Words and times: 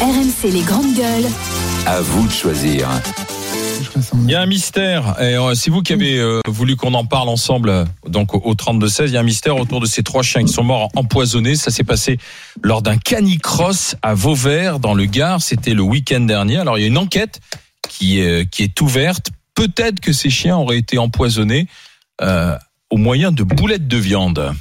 RMC 0.00 0.50
les 0.52 0.62
grandes 0.62 0.94
gueules. 0.94 1.26
À 1.86 2.00
vous 2.00 2.26
de 2.26 2.32
choisir. 2.32 2.88
Il 4.24 4.30
y 4.30 4.34
a 4.34 4.40
un 4.40 4.46
mystère, 4.46 5.16
et 5.20 5.34
euh, 5.36 5.54
c'est 5.54 5.70
vous 5.70 5.82
qui 5.82 5.92
avez 5.92 6.18
euh, 6.18 6.40
voulu 6.46 6.76
qu'on 6.76 6.94
en 6.94 7.04
parle 7.04 7.28
ensemble, 7.28 7.68
euh, 7.70 7.84
donc 8.06 8.34
au, 8.34 8.38
au 8.38 8.54
32-16, 8.54 9.04
il 9.08 9.12
y 9.12 9.16
a 9.16 9.20
un 9.20 9.24
mystère 9.24 9.56
autour 9.56 9.80
de 9.80 9.86
ces 9.86 10.02
trois 10.02 10.22
chiens 10.22 10.44
qui 10.44 10.52
sont 10.52 10.62
morts 10.64 10.88
empoisonnés. 10.94 11.54
Ça 11.56 11.70
s'est 11.70 11.84
passé 11.84 12.18
lors 12.62 12.82
d'un 12.82 12.96
canicross 12.96 13.96
à 14.02 14.14
Vauvert, 14.14 14.78
dans 14.78 14.94
le 14.94 15.04
Gard. 15.06 15.42
C'était 15.42 15.74
le 15.74 15.82
week-end 15.82 16.20
dernier. 16.20 16.58
Alors 16.58 16.78
il 16.78 16.82
y 16.82 16.84
a 16.84 16.88
une 16.88 16.98
enquête 16.98 17.40
qui, 17.88 18.20
est- 18.20 18.48
qui 18.50 18.62
est 18.62 18.80
ouverte. 18.80 19.30
Peut-être 19.54 20.00
que 20.00 20.12
ces 20.12 20.30
chiens 20.30 20.56
auraient 20.56 20.78
été 20.78 20.98
empoisonnés 20.98 21.66
euh, 22.22 22.56
au 22.90 22.96
moyen 22.96 23.32
de 23.32 23.42
boulettes 23.42 23.88
de 23.88 23.96
viande. 23.96 24.52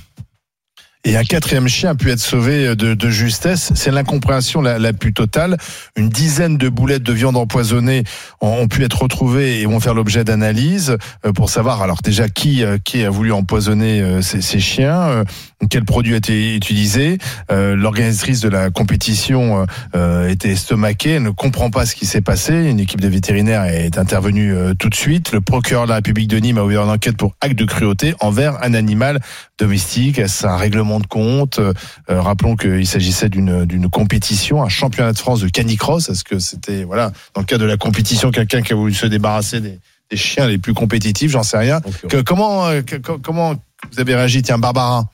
Et 1.06 1.16
un 1.16 1.24
quatrième 1.24 1.70
chien 1.70 1.92
a 1.92 1.96
pu 1.96 2.12
être 2.12 2.20
sauvé 2.20 2.76
de, 2.76 2.94
de 2.94 3.10
justesse. 3.10 3.72
C'est 3.74 3.90
l'incompréhension 3.90 4.62
la, 4.62 4.78
la 4.80 4.92
plus 4.92 5.14
totale. 5.14 5.58
Une 5.96 6.10
dizaine 6.10 6.58
de 6.58 6.68
boulettes 6.68 7.04
de 7.04 7.14
viande 7.14 7.38
empoisonnée 7.38 8.04
ont, 8.42 8.50
ont 8.50 8.68
pu 8.68 8.84
être 8.84 9.02
retrouvées 9.02 9.62
et 9.62 9.66
vont 9.66 9.80
faire 9.80 9.94
l'objet 9.94 10.26
d'analyses 10.26 10.98
euh, 11.26 11.32
pour 11.32 11.50
savoir 11.50 11.82
alors 11.82 12.02
déjà 12.04 12.28
qui 12.28 12.64
euh, 12.66 12.78
qui 12.84 13.06
a 13.06 13.10
voulu 13.10 13.32
empoisonner 13.32 14.02
euh, 14.02 14.22
ces, 14.22 14.42
ces 14.42 14.60
chiens, 14.60 15.00
euh, 15.00 15.24
quel 15.70 15.86
produit 15.86 16.16
a 16.16 16.18
été 16.18 16.54
utilisé. 16.56 17.18
Euh, 17.50 17.78
L'organisatrice 17.78 18.42
de 18.42 18.50
la 18.50 18.70
compétition 18.70 19.66
euh, 19.96 20.28
était 20.28 20.50
estomaquée, 20.50 21.12
elle 21.12 21.24
ne 21.24 21.30
comprend 21.30 21.70
pas 21.72 21.86
ce 21.86 21.96
qui 21.96 22.08
s'est 22.08 22.22
passé. 22.22 22.54
Une 22.54 22.80
équipe 22.80 23.00
de 23.00 23.08
vétérinaires 23.08 23.64
est 23.64 23.98
intervenue 23.98 24.54
euh, 24.54 24.74
tout 24.78 24.90
de 24.90 24.96
suite. 24.96 25.32
Le 25.32 25.40
procureur 25.40 25.86
de 25.86 25.90
la 25.90 25.96
République 25.96 26.28
de 26.28 26.38
Nîmes 26.40 26.58
a 26.58 26.64
ouvert 26.64 26.84
une 26.84 26.90
enquête 26.90 27.16
pour 27.16 27.36
acte 27.40 27.58
de 27.58 27.66
cruauté 27.66 28.16
envers 28.20 28.62
un 28.62 28.74
animal 28.74 29.22
domestique. 29.60 30.22
C'est 30.28 30.46
un 30.48 30.58
règlement 30.58 31.00
de 31.00 31.08
compte. 31.08 31.60
Euh, 31.60 31.74
euh, 32.10 32.22
rappelons 32.22 32.56
qu'il 32.56 32.88
s'agissait 32.88 33.30
d'une 33.30 33.66
d'une 33.66 33.90
compétition, 33.90 34.64
un 34.64 34.70
championnat 34.70 35.14
de 35.14 35.18
France 35.20 35.42
de 35.42 35.50
canicross. 35.50 36.10
Est-ce 36.10 36.24
que 36.24 36.40
c'était 36.40 36.84
voilà 36.84 37.12
dans 37.34 37.42
le 37.42 37.46
cadre 37.46 37.64
de 37.64 37.68
la 37.70 37.78
compétition 37.78 38.32
quelqu'un 38.32 38.62
qui 38.62 38.74
a 38.74 38.76
voulu 38.76 38.94
se 38.94 39.06
débarrasser 39.06 39.60
des, 39.62 39.80
des 40.10 40.18
chiens 40.18 40.48
les 40.48 40.58
plus 40.58 40.74
compétitifs 40.74 41.32
J'en 41.32 41.44
sais 41.44 41.58
rien. 41.58 41.82
Que- 42.10 42.22
comment 42.22 42.68
euh, 42.68 42.82
que- 42.82 42.96
comment 42.98 43.54
vous 43.92 44.00
avez 44.00 44.16
réagi 44.16 44.42
Tiens, 44.42 44.58
Barbara? 44.58 45.10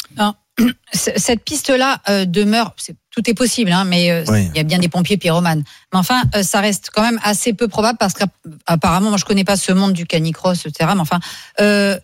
C- 0.94 1.12
cette 1.18 1.44
piste-là 1.44 2.00
euh, 2.10 2.24
demeure, 2.24 2.74
tout 3.12 3.30
est 3.30 3.34
possible, 3.34 3.74
hein, 3.74 3.84
mais 3.84 4.10
euh, 4.10 4.24
Oui. 4.30 4.48
il 4.54 4.56
y 4.56 4.60
a 4.62 4.64
bien 4.64 4.80
des 4.80 4.88
pompiers 4.88 5.18
pyromanes. 5.18 5.64
Mais 5.92 6.00
enfin, 6.00 6.22
euh, 6.34 6.44
ça 6.44 6.62
reste 6.62 6.92
quand 6.96 7.02
même 7.02 7.20
assez 7.24 7.52
peu 7.52 7.68
probable 7.68 7.98
parce 8.00 8.14
qu'apparemment, 8.14 9.10
moi 9.10 9.18
je 9.18 9.26
connais 9.26 9.44
pas 9.44 9.58
ce 9.58 9.74
monde 9.74 9.92
du 9.92 10.06
canicross, 10.06 10.66
etc. 10.66 10.92
Mais 10.96 11.02
enfin, 11.02 11.20
euh, 11.60 12.00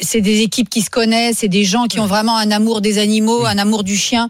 c'est 0.00 0.20
des 0.20 0.40
équipes 0.40 0.68
qui 0.70 0.82
se 0.82 0.90
connaissent, 0.90 1.38
c'est 1.38 1.48
des 1.48 1.64
gens 1.64 1.86
qui 1.86 2.00
ont 2.00 2.06
vraiment 2.06 2.36
un 2.36 2.50
amour 2.50 2.80
des 2.80 2.98
animaux, 2.98 3.44
un 3.46 3.58
amour 3.58 3.84
du 3.84 3.96
chien. 3.96 4.28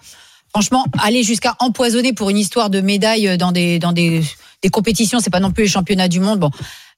Franchement, 0.50 0.84
aller 1.02 1.22
jusqu'à 1.22 1.54
empoisonner 1.60 2.12
pour 2.12 2.28
une 2.30 2.38
histoire 2.38 2.68
de 2.70 2.80
médaille 2.80 3.26
euh, 3.28 3.36
dans 3.36 3.52
des 3.52 3.78
dans 3.78 3.92
des, 3.92 4.22
des 4.62 4.68
compétitions, 4.68 5.18
c'est 5.20 5.30
pas 5.30 5.40
non 5.40 5.50
plus 5.50 5.64
les 5.64 5.70
championnats 5.70 6.08
du 6.08 6.20
monde. 6.20 6.40
Bon, 6.40 6.50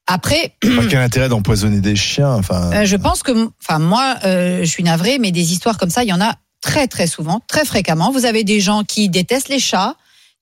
après, 0.07 0.55
Pas 0.61 0.87
quel 0.91 0.99
intérêt 1.01 1.29
d'empoisonner 1.29 1.81
des 1.81 1.97
chiens 1.97 2.35
Enfin. 2.35 2.71
euh, 2.73 2.85
je 2.85 2.97
pense 2.97 3.23
que, 3.23 3.33
enfin 3.63 3.79
moi, 3.79 4.17
euh, 4.25 4.61
je 4.61 4.65
suis 4.69 4.83
navrée, 4.83 5.19
mais 5.19 5.31
des 5.31 5.53
histoires 5.53 5.79
comme 5.79 5.91
ça, 5.91 6.03
il 6.03 6.09
y 6.09 6.13
en 6.13 6.21
a 6.21 6.35
très 6.61 6.89
très 6.89 7.07
souvent, 7.07 7.41
très 7.47 7.65
fréquemment. 7.65 8.11
Vous 8.11 8.27
avez 8.27 8.43
des 8.45 8.61
gens 8.61 8.83
qui 8.85 9.09
détestent 9.09 9.49
les 9.49 9.59
chats, 9.61 9.95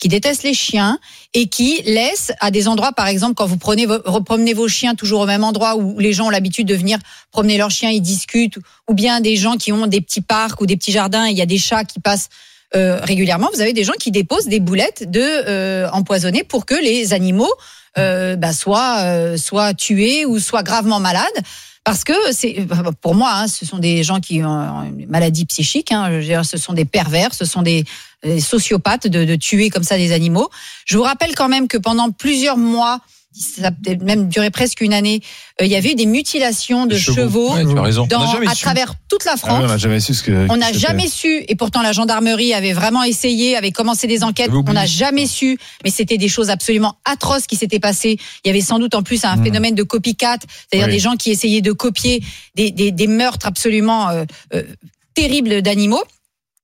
qui 0.03 0.08
détestent 0.08 0.42
les 0.42 0.53
chiens 0.53 0.98
et 1.33 1.47
qui 1.47 1.81
laissent 1.83 2.33
à 2.41 2.50
des 2.50 2.67
endroits, 2.67 2.91
par 2.91 3.06
exemple, 3.06 3.34
quand 3.34 3.47
vous 3.47 3.56
prenez 3.56 3.86
vos, 3.86 3.98
repromenez 4.05 4.53
vos 4.53 4.67
chiens 4.67 4.97
toujours 4.97 5.20
au 5.20 5.27
même 5.27 5.45
endroit 5.45 5.77
où 5.77 6.00
les 6.00 6.12
gens 6.12 6.27
ont 6.27 6.31
l'habitude 6.31 6.67
de 6.67 6.75
venir 6.75 6.98
promener 7.31 7.56
leurs 7.56 7.70
chiens, 7.70 7.89
ils 7.91 8.00
discutent, 8.00 8.58
ou 8.91 8.95
bien 8.95 9.20
des 9.20 9.36
gens 9.36 9.55
qui 9.55 9.70
ont 9.70 9.86
des 9.86 10.00
petits 10.00 10.20
parcs 10.20 10.61
ou 10.61 10.67
des 10.67 10.77
petits 10.77 10.91
jardins, 10.91 11.28
il 11.28 11.39
y 11.39 11.41
a 11.41 11.47
des 11.47 11.56
chats 11.56 11.84
qui 11.84 12.00
passent 12.00 12.30
euh, 12.75 12.98
régulièrement. 13.00 13.48
Vous 13.55 13.61
avez 13.61 13.75
des 13.75 13.84
gens 13.84 13.92
qui 13.92 14.11
déposent 14.11 14.47
des 14.47 14.58
boulettes 14.58 15.08
de 15.08 15.20
euh, 15.23 15.89
empoisonnées 15.92 16.42
pour 16.42 16.67
que 16.67 16.75
les 16.75 17.12
animaux 17.12 17.53
euh, 17.97 18.34
bah, 18.34 18.53
soient 18.53 19.03
euh, 19.03 19.36
soient 19.36 19.73
tués 19.73 20.27
ou 20.27 20.41
soient 20.41 20.64
gravement 20.64 20.98
malades. 20.98 21.28
Parce 21.85 22.05
que 22.05 22.13
c'est 22.31 22.67
pour 23.01 23.15
moi, 23.15 23.33
hein, 23.35 23.48
ce 23.48 23.67
sont 23.67 23.79
des 23.79 24.05
gens 24.05 24.20
qui 24.20 24.43
ont 24.45 24.83
une 24.85 25.07
maladie 25.09 25.47
psychique. 25.47 25.91
Hein, 25.91 26.20
dire, 26.20 26.45
ce 26.45 26.57
sont 26.57 26.75
des 26.75 26.85
pervers, 26.85 27.35
ce 27.35 27.45
sont 27.45 27.63
des, 27.63 27.85
des 28.23 28.41
sociopathes 28.41 29.09
de 29.09 29.37
tuer 29.37 29.69
comme 29.69 29.83
ça 29.83 29.97
des 29.97 30.13
animaux. 30.13 30.48
Je 30.85 30.97
vous 30.97 31.03
rappelle 31.03 31.35
quand 31.35 31.48
même 31.48 31.67
que 31.67 31.79
pendant 31.79 32.11
plusieurs 32.11 32.57
mois, 32.57 33.01
ça 33.33 33.69
a 33.69 33.70
peut-être 33.70 34.03
même 34.03 34.29
duré 34.29 34.51
presque 34.51 34.81
une 34.81 34.93
année, 34.93 35.20
euh, 35.61 35.65
il 35.65 35.70
y 35.70 35.77
avait 35.77 35.93
eu 35.93 35.95
des 35.95 36.07
mutilations 36.07 36.87
de 36.87 36.97
chevaux, 36.97 37.55
Ouais, 37.55 37.65
dans, 37.65 37.83
à 38.45 38.55
su. 38.55 38.63
travers 38.63 38.95
toute 39.09 39.25
la 39.25 39.33
Ah 39.33 39.37
France. 39.37 39.61
on 39.65 39.67
n'a 39.69 39.79
jamais 39.79 40.01
su 40.01 40.15
ce 40.15 40.23
que. 40.23 40.47
On 40.51 40.57
n'a 40.57 40.73
jamais 40.73 41.09
su, 41.09 41.42
et 41.48 41.55
pourtant 41.57 41.83
la 41.83 41.92
gendarmerie 41.92 42.53
avait 42.55 42.73
vraiment 42.73 43.03
essayé, 43.05 43.57
avait 43.57 43.73
commencé 43.73 44.07
des 44.07 44.23
enquêtes. 44.23 44.51
On 44.53 44.73
n'a 44.73 44.87
jamais 44.87 45.27
su, 45.27 45.59
mais 45.85 45.91
c'était 45.91 46.19
des 46.19 46.29
choses 46.29 46.51
absolument 46.51 46.97
atroces 47.05 47.47
qui 47.47 47.57
s'étaient 47.57 47.81
passées. 47.81 48.19
Il 48.45 48.48
y 48.48 48.51
avait 48.51 48.61
sans 48.61 48.79
doute 48.79 48.95
en 48.95 49.03
plus 49.03 49.25
un 49.25 49.42
phénomène 49.42 49.75
de 49.75 49.83
copycat, 49.83 50.37
c'est-à-dire 50.71 50.89
Oui. 50.89 50.92
des 50.95 51.01
gens 51.01 51.17
qui 51.17 51.31
essayaient 51.31 51.61
de 51.63 51.73
copier 51.73 52.23
des, 52.55 52.71
des, 52.71 52.91
des 52.92 53.07
meurtres 53.07 53.47
absolument 53.47 54.09
euh, 54.11 54.25
euh, 54.55 54.63
terribles 55.15 55.63
d'animaux. 55.63 56.03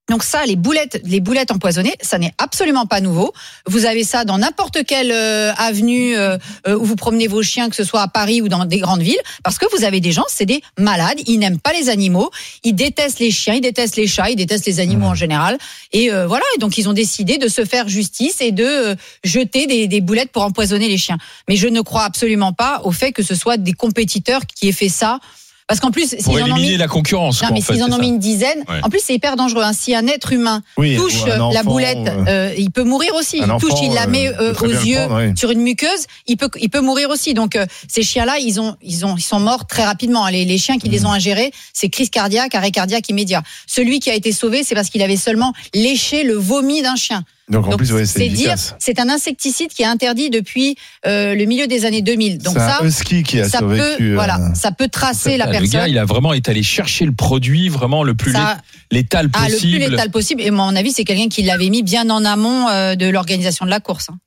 Donc 0.08 0.22
ça, 0.22 0.46
les 0.46 0.56
boulettes, 0.56 1.02
les 1.04 1.20
boulettes 1.20 1.50
empoisonnées, 1.50 1.94
ça 2.00 2.18
n'est 2.18 2.32
absolument 2.38 2.86
pas 2.86 3.02
nouveau. 3.02 3.34
Vous 3.66 3.84
avez 3.84 4.04
ça 4.04 4.24
dans 4.24 4.38
n'importe 4.38 4.84
quelle 4.86 5.12
euh, 5.12 5.52
avenue 5.54 6.16
euh, 6.16 6.38
euh, 6.66 6.78
où 6.78 6.84
vous 6.84 6.96
promenez 6.96 7.26
vos 7.26 7.42
chiens, 7.42 7.68
que 7.68 7.76
ce 7.76 7.84
soit 7.84 8.00
à 8.00 8.08
Paris 8.08 8.40
ou 8.40 8.48
dans 8.48 8.64
des 8.64 8.78
grandes 8.78 9.02
villes, 9.02 9.20
parce 9.44 9.58
que 9.58 9.66
vous 9.76 9.84
avez 9.84 10.00
des 10.00 10.10
gens, 10.10 10.24
c'est 10.28 10.46
des 10.46 10.62
malades, 10.78 11.18
ils 11.26 11.38
n'aiment 11.38 11.60
pas 11.60 11.74
les 11.74 11.90
animaux, 11.90 12.30
ils 12.64 12.72
détestent 12.72 13.18
les 13.18 13.30
chiens, 13.30 13.54
ils 13.54 13.60
détestent 13.60 13.96
les 13.96 14.06
chats, 14.06 14.30
ils 14.30 14.36
détestent 14.36 14.64
les 14.64 14.80
animaux 14.80 15.08
en 15.08 15.14
général, 15.14 15.58
et 15.92 16.10
euh, 16.10 16.26
voilà. 16.26 16.44
Et 16.56 16.58
donc 16.58 16.78
ils 16.78 16.88
ont 16.88 16.94
décidé 16.94 17.36
de 17.36 17.48
se 17.48 17.66
faire 17.66 17.88
justice 17.88 18.40
et 18.40 18.50
de 18.50 18.64
euh, 18.64 18.94
jeter 19.24 19.66
des, 19.66 19.88
des 19.88 20.00
boulettes 20.00 20.32
pour 20.32 20.42
empoisonner 20.42 20.88
les 20.88 20.98
chiens. 20.98 21.18
Mais 21.48 21.56
je 21.56 21.68
ne 21.68 21.82
crois 21.82 22.04
absolument 22.04 22.54
pas 22.54 22.80
au 22.84 22.92
fait 22.92 23.12
que 23.12 23.22
ce 23.22 23.34
soit 23.34 23.58
des 23.58 23.74
compétiteurs 23.74 24.46
qui 24.46 24.68
aient 24.68 24.72
fait 24.72 24.88
ça, 24.88 25.18
parce 25.68 25.78
qu'en 25.80 25.90
plus, 25.90 26.16
s'ils 26.18 26.42
en 26.42 26.50
ont 26.50 26.56
mis 26.56 26.76
la 26.76 26.88
concurrence. 26.88 27.40
non, 27.42 27.48
quoi, 27.48 27.54
mais 27.54 27.60
en 27.60 27.62
fait, 27.64 27.72
s'ils 27.74 27.84
en 27.84 27.92
ont 27.92 27.98
mis 27.98 28.08
une 28.08 28.18
dizaine, 28.18 28.64
Ouais. 28.68 28.80
en 28.82 28.88
plus 28.90 29.00
c'est 29.04 29.14
hyper 29.14 29.36
dangereux. 29.36 29.62
hein. 29.62 29.72
Si 29.72 29.94
un 29.94 30.06
être 30.06 30.32
humain 30.32 30.62
Oui, 30.78 30.96
touche 30.96 31.22
euh, 31.26 31.36
la 31.36 31.44
enfant, 31.44 31.70
boulette, 31.70 31.96
euh, 32.08 32.24
euh, 32.26 32.54
il 32.58 32.70
peut 32.70 32.82
mourir 32.84 33.14
aussi. 33.14 33.40
un 33.42 33.44
Il 33.54 33.60
touche, 33.60 33.72
enfant, 33.74 33.82
il 33.84 33.92
la 33.94 34.04
euh, 34.04 34.06
met 34.08 34.28
euh, 34.28 34.54
aux 34.60 34.66
yeux 34.66 34.96
prendre, 35.06 35.26
oui. 35.28 35.32
sur 35.36 35.50
une 35.50 35.60
muqueuse, 35.60 36.06
il 36.26 36.36
peut, 36.36 36.48
il 36.60 36.70
peut 36.70 36.80
mourir 36.80 37.10
aussi. 37.10 37.34
Donc 37.34 37.54
euh, 37.54 37.66
ces 37.86 38.02
chiens-là, 38.02 38.38
ils 38.40 38.60
ont, 38.60 38.76
ils 38.82 39.04
ont, 39.06 39.14
ils 39.16 39.22
sont 39.22 39.38
morts 39.40 39.66
très 39.66 39.84
rapidement. 39.84 40.26
Les, 40.28 40.44
les 40.44 40.58
chiens 40.58 40.78
qui 40.78 40.88
les 40.88 41.00
Mmh. 41.00 41.06
ont 41.06 41.12
ingérés, 41.12 41.52
c'est 41.72 41.88
crise 41.90 42.10
cardiaque, 42.10 42.54
arrêt 42.54 42.70
cardiaque 42.70 43.08
immédiat. 43.08 43.42
Celui 43.66 44.00
qui 44.00 44.10
a 44.10 44.14
été 44.14 44.32
sauvé, 44.32 44.64
c'est 44.64 44.74
parce 44.74 44.88
qu'il 44.90 45.02
avait 45.02 45.16
seulement 45.16 45.52
léché 45.74 46.24
le 46.24 46.34
vomi 46.34 46.82
d'un 46.82 46.96
chien. 46.96 47.22
Donc 47.50 47.66
en 47.66 47.70
Donc, 47.70 47.78
plus, 47.78 47.92
ouais, 47.92 48.04
c'est 48.06 48.18
c'est 48.20 48.28
dire, 48.28 48.54
c'est 48.78 48.98
un 49.00 49.08
insecticide 49.08 49.72
qui 49.72 49.82
est 49.82 49.86
interdit 49.86 50.28
depuis 50.30 50.76
euh, 51.06 51.34
le 51.34 51.44
milieu 51.46 51.66
des 51.66 51.84
années 51.86 52.02
2000. 52.02 52.38
Donc 52.38 52.52
C'est 52.54 52.58
ça, 52.60 52.78
un 52.82 52.86
husky 52.86 53.22
qui 53.22 53.40
a 53.40 53.48
ça 53.48 53.60
peut, 53.60 53.80
euh, 54.00 54.14
voilà, 54.14 54.38
ça 54.54 54.70
peut 54.70 54.88
tracer 54.88 55.36
la 55.36 55.46
le 55.46 55.52
personne. 55.52 55.70
gars, 55.70 55.88
il 55.88 55.96
a 55.98 56.04
vraiment 56.04 56.32
été 56.34 56.50
allé 56.50 56.62
chercher 56.62 57.06
le 57.06 57.12
produit 57.12 57.68
vraiment 57.68 58.02
le 58.04 58.14
plus 58.14 58.32
Ça- 58.32 58.58
lé- 58.90 58.98
létal 58.98 59.30
Ah, 59.32 59.44
le 59.44 59.46
plus 59.46 59.54
possible. 59.54 59.78
létal 59.90 60.10
possible. 60.10 60.42
Et 60.42 60.50
moi, 60.50 60.66
à 60.66 60.70
mon 60.70 60.76
avis, 60.76 60.92
c'est 60.92 61.04
quelqu'un 61.04 61.28
qui 61.28 61.42
l'avait 61.42 61.70
mis 61.70 61.82
bien 61.82 62.08
en 62.10 62.24
amont 62.24 62.68
euh, 62.68 62.94
de 62.96 63.06
l'organisation 63.08 63.64
de 63.64 63.70
la 63.70 63.80
course. 63.80 64.08
hein. 64.10 64.18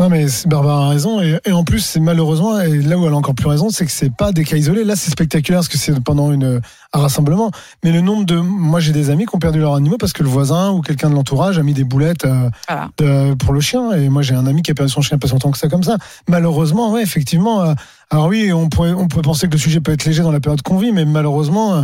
Non 0.00 0.08
mais 0.08 0.26
Barbara 0.46 0.86
a 0.86 0.88
raison 0.88 1.20
et, 1.22 1.38
et 1.44 1.52
en 1.52 1.62
plus 1.62 1.78
c'est 1.78 2.00
malheureusement 2.00 2.58
et 2.60 2.82
là 2.82 2.98
où 2.98 3.06
elle 3.06 3.12
a 3.12 3.16
encore 3.16 3.36
plus 3.36 3.46
raison 3.46 3.70
c'est 3.70 3.86
que 3.86 3.92
c'est 3.92 4.10
pas 4.12 4.32
des 4.32 4.42
cas 4.44 4.56
isolés. 4.56 4.82
Là 4.82 4.96
c'est 4.96 5.08
spectaculaire 5.12 5.60
parce 5.60 5.68
que 5.68 5.78
c'est 5.78 5.98
pendant 6.02 6.32
une 6.32 6.60
un 6.92 6.98
rassemblement. 6.98 7.52
Mais 7.84 7.92
le 7.92 8.00
nombre 8.00 8.24
de 8.26 8.34
moi 8.36 8.80
j'ai 8.80 8.90
des 8.90 9.10
amis 9.10 9.24
qui 9.24 9.36
ont 9.36 9.38
perdu 9.38 9.60
leurs 9.60 9.76
animaux 9.76 9.96
parce 9.96 10.12
que 10.12 10.24
le 10.24 10.28
voisin 10.28 10.72
ou 10.72 10.80
quelqu'un 10.80 11.10
de 11.10 11.14
l'entourage 11.14 11.58
a 11.60 11.62
mis 11.62 11.74
des 11.74 11.84
boulettes 11.84 12.24
euh, 12.24 12.50
Voilà. 12.68 12.88
de- 12.98 13.34
pour 13.34 13.52
le 13.52 13.60
chien. 13.60 13.92
Et 13.92 14.08
moi 14.08 14.22
j'ai 14.22 14.34
un 14.34 14.48
ami 14.48 14.62
qui 14.62 14.72
a 14.72 14.74
perdu 14.74 14.90
son 14.90 15.00
chien 15.00 15.16
pas 15.16 15.28
si 15.28 15.32
longtemps 15.32 15.52
que 15.52 15.58
ça 15.58 15.68
comme 15.68 15.84
ça. 15.84 15.96
Malheureusement 16.28 16.90
ouais 16.90 17.02
effectivement 17.02 17.62
euh, 17.62 17.74
alors 18.10 18.26
oui 18.26 18.52
on 18.52 18.68
pourrait 18.68 18.92
on 18.94 19.06
pourrait 19.06 19.22
penser 19.22 19.46
que 19.46 19.52
le 19.52 19.58
sujet 19.58 19.80
peut 19.80 19.92
être 19.92 20.04
léger 20.06 20.24
dans 20.24 20.32
la 20.32 20.40
période 20.40 20.60
qu'on 20.62 20.76
vit 20.78 20.90
mais 20.90 21.04
malheureusement 21.04 21.74
euh, 21.76 21.82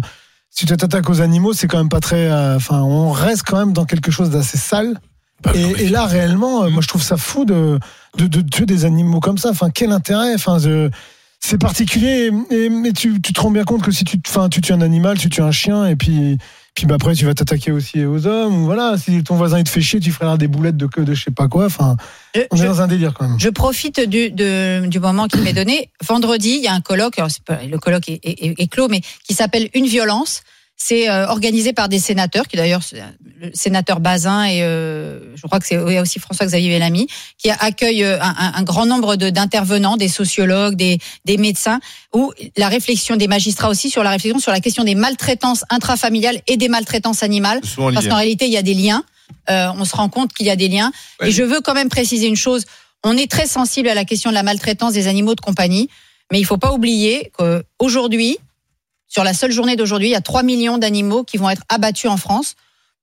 si 0.51 0.67
tu 0.67 0.77
t'attaques 0.77 1.09
aux 1.09 1.21
animaux 1.21 1.53
c'est 1.53 1.69
quand 1.69 1.79
même 1.79 1.89
pas 1.89 2.01
très 2.01 2.29
euh, 2.29 2.57
enfin 2.57 2.81
on 2.83 3.13
reste 3.13 3.45
quand 3.47 3.57
même 3.57 3.73
dans 3.73 3.85
quelque 3.85 4.11
chose 4.11 4.31
d'assez 4.31 4.59
sale. 4.59 4.99
Bah, 5.43 5.53
et, 5.55 5.89
là, 5.89 6.05
réellement, 6.05 6.65
euh, 6.65 6.69
moi, 6.69 6.83
je 6.83 6.89
trouve 6.89 7.03
ça 7.03 7.17
fou 7.17 7.47
de, 7.47 7.79
de, 8.17 8.27
de 8.27 8.41
tuer 8.43 8.67
des 8.67 8.85
animaux 8.85 9.21
comme 9.21 9.39
ça. 9.39 9.51
Enfin, 9.51 9.71
quel 9.71 9.93
intérêt 9.93 10.35
Enfin, 10.35 10.59
c'est 11.39 11.59
particulier. 11.59 12.31
Et, 12.51 12.69
mais 12.69 12.93
tu, 12.93 13.21
tu 13.21 13.33
te 13.33 13.41
rends 13.41 13.51
bien 13.51 13.65
compte 13.65 13.83
que 13.83 13.91
si 13.93 14.05
tu, 14.05 14.19
enfin, 14.29 14.49
tu 14.49 14.61
tues 14.61 14.73
un 14.73 14.81
animal, 14.81 15.19
tu 15.19 15.31
tues 15.31 15.41
un 15.43 15.53
chien, 15.53 15.87
et 15.87 15.97
puis, 15.97 16.37
puis 16.75 16.87
bah, 16.87 16.97
après, 16.97 17.15
tu 17.15 17.25
vas 17.25 17.35
t'attaquer 17.35 17.73
aussi 17.73 18.05
aux 18.05 18.27
hommes. 18.27 18.65
Voilà, 18.65 18.97
si 18.99 19.23
ton 19.25 19.37
voisin 19.37 19.59
il 19.59 19.65
te 19.65 19.71
fait 19.71 19.81
chier, 19.81 20.01
tu 20.01 20.13
feras 20.13 20.37
des 20.37 20.49
boulettes 20.49 20.77
de 20.77 20.87
queue 20.87 21.05
de 21.05 21.15
je 21.15 21.25
sais 21.25 21.31
pas 21.31 21.49
quoi. 21.49 21.67
Enfin, 21.67 21.97
Je, 22.35 22.43
on 22.51 22.57
je- 22.57 22.65
est 22.65 22.67
dans 22.69 22.83
un 22.83 22.87
délire 22.89 23.15
quand 23.15 23.27
même. 23.29 23.41
je 23.41 23.49
profite 23.49 24.01
du, 24.09 24.31
de- 24.31 24.87
du 24.87 25.01
moment 25.01 25.27
qui 25.29 25.39
m'est 25.39 25.53
donné. 25.55 25.91
Vendredi, 26.07 26.57
il 26.59 26.63
y 26.63 26.69
a 26.69 26.75
un 26.75 26.81
colloque, 26.81 27.19
alors 27.19 27.31
pas- 27.47 27.63
le 27.65 27.79
colloque 27.79 28.09
est, 28.09 28.21
est- 28.23 28.55
est 28.61 28.67
clos, 28.69 28.89
mais 28.89 29.01
qui 29.27 29.35
s'appelle 29.35 29.69
Une 29.75 29.87
violence. 29.87 30.43
C'est 30.83 31.11
euh, 31.11 31.27
organisé 31.29 31.75
par 31.75 31.91
des 31.91 31.99
sénateurs, 31.99 32.49
qui 32.49 32.57
d'ailleurs, 32.57 32.81
euh, 32.95 33.01
le 33.43 33.51
sénateur 33.53 34.01
Bazin 34.01 34.45
et 34.45 34.63
euh, 34.63 35.21
je 35.37 35.43
crois 35.47 35.61
que 35.61 35.67
c'est 35.67 35.77
aussi 35.77 36.19
François-Xavier 36.19 36.71
Bellamy, 36.71 37.07
qui 37.37 37.51
accueille 37.51 38.03
euh, 38.03 38.19
un, 38.21 38.35
un- 38.39 38.53
un 38.55 38.63
grand 38.63 38.87
nombre 38.87 39.17
de- 39.17 39.29
d'intervenants, 39.29 39.99
des 39.99 40.09
sociologues, 40.09 40.77
des, 40.77 40.99
des 41.27 41.37
médecins, 41.37 41.81
où 42.15 42.33
la 42.57 42.69
réflexion 42.69 43.17
des 43.17 43.29
magistrats 43.29 43.69
aussi 43.69 43.91
sur 43.91 44.03
la 44.03 44.11
réflexion 44.11 44.39
sur 44.41 44.53
la 44.53 44.61
question 44.61 44.83
des 44.83 44.95
maltraitances 44.95 45.65
intrafamiliales 45.69 46.41
et 46.47 46.57
des 46.57 46.69
maltraitances 46.69 47.23
animales. 47.23 47.61
Parce 47.93 48.07
qu'en 48.09 48.17
réalité, 48.17 48.47
il 48.47 48.53
y 48.53 48.57
a 48.57 48.63
des 48.63 48.75
liens. 48.75 49.05
euh, 49.51 49.69
on 49.79 49.85
se 49.85 49.95
rend 49.95 50.09
compte 50.09 50.33
qu'il 50.33 50.47
y 50.47 50.51
a 50.51 50.57
des 50.57 50.69
liens. 50.69 50.93
Et 51.29 51.31
je 51.31 51.43
veux 51.43 51.61
quand 51.61 51.75
même 51.75 51.89
préciser 51.91 52.27
une 52.27 52.37
chose. 52.37 52.65
On 53.05 53.17
est 53.19 53.31
très 53.31 53.47
sensible 53.47 53.89
à 53.89 53.95
la 53.95 54.05
question 54.07 54.31
de 54.31 54.35
la 54.35 54.43
maltraitance 54.43 54.93
des 54.95 55.07
animaux 55.09 55.35
de 55.35 55.41
compagnie, 55.41 55.89
mais 56.33 56.41
il 56.41 56.45
faut 56.45 56.57
pas 56.59 56.73
oublier 56.73 57.31
qu'aujourd'hui, 57.37 58.39
sur 59.11 59.25
la 59.25 59.35
seule 59.35 59.51
journée 59.51 59.75
d'aujourd'hui, 59.77 60.09
il 60.09 60.13
y 60.13 60.17
a 60.17 60.21
3 60.21 60.45
millions 60.45 60.79
d'animaux 60.79 61.25
qui 61.25 61.37
vont 61.37 61.51
être 61.51 61.63
abattus 61.69 62.09
en 62.09 62.17
France 62.17 62.55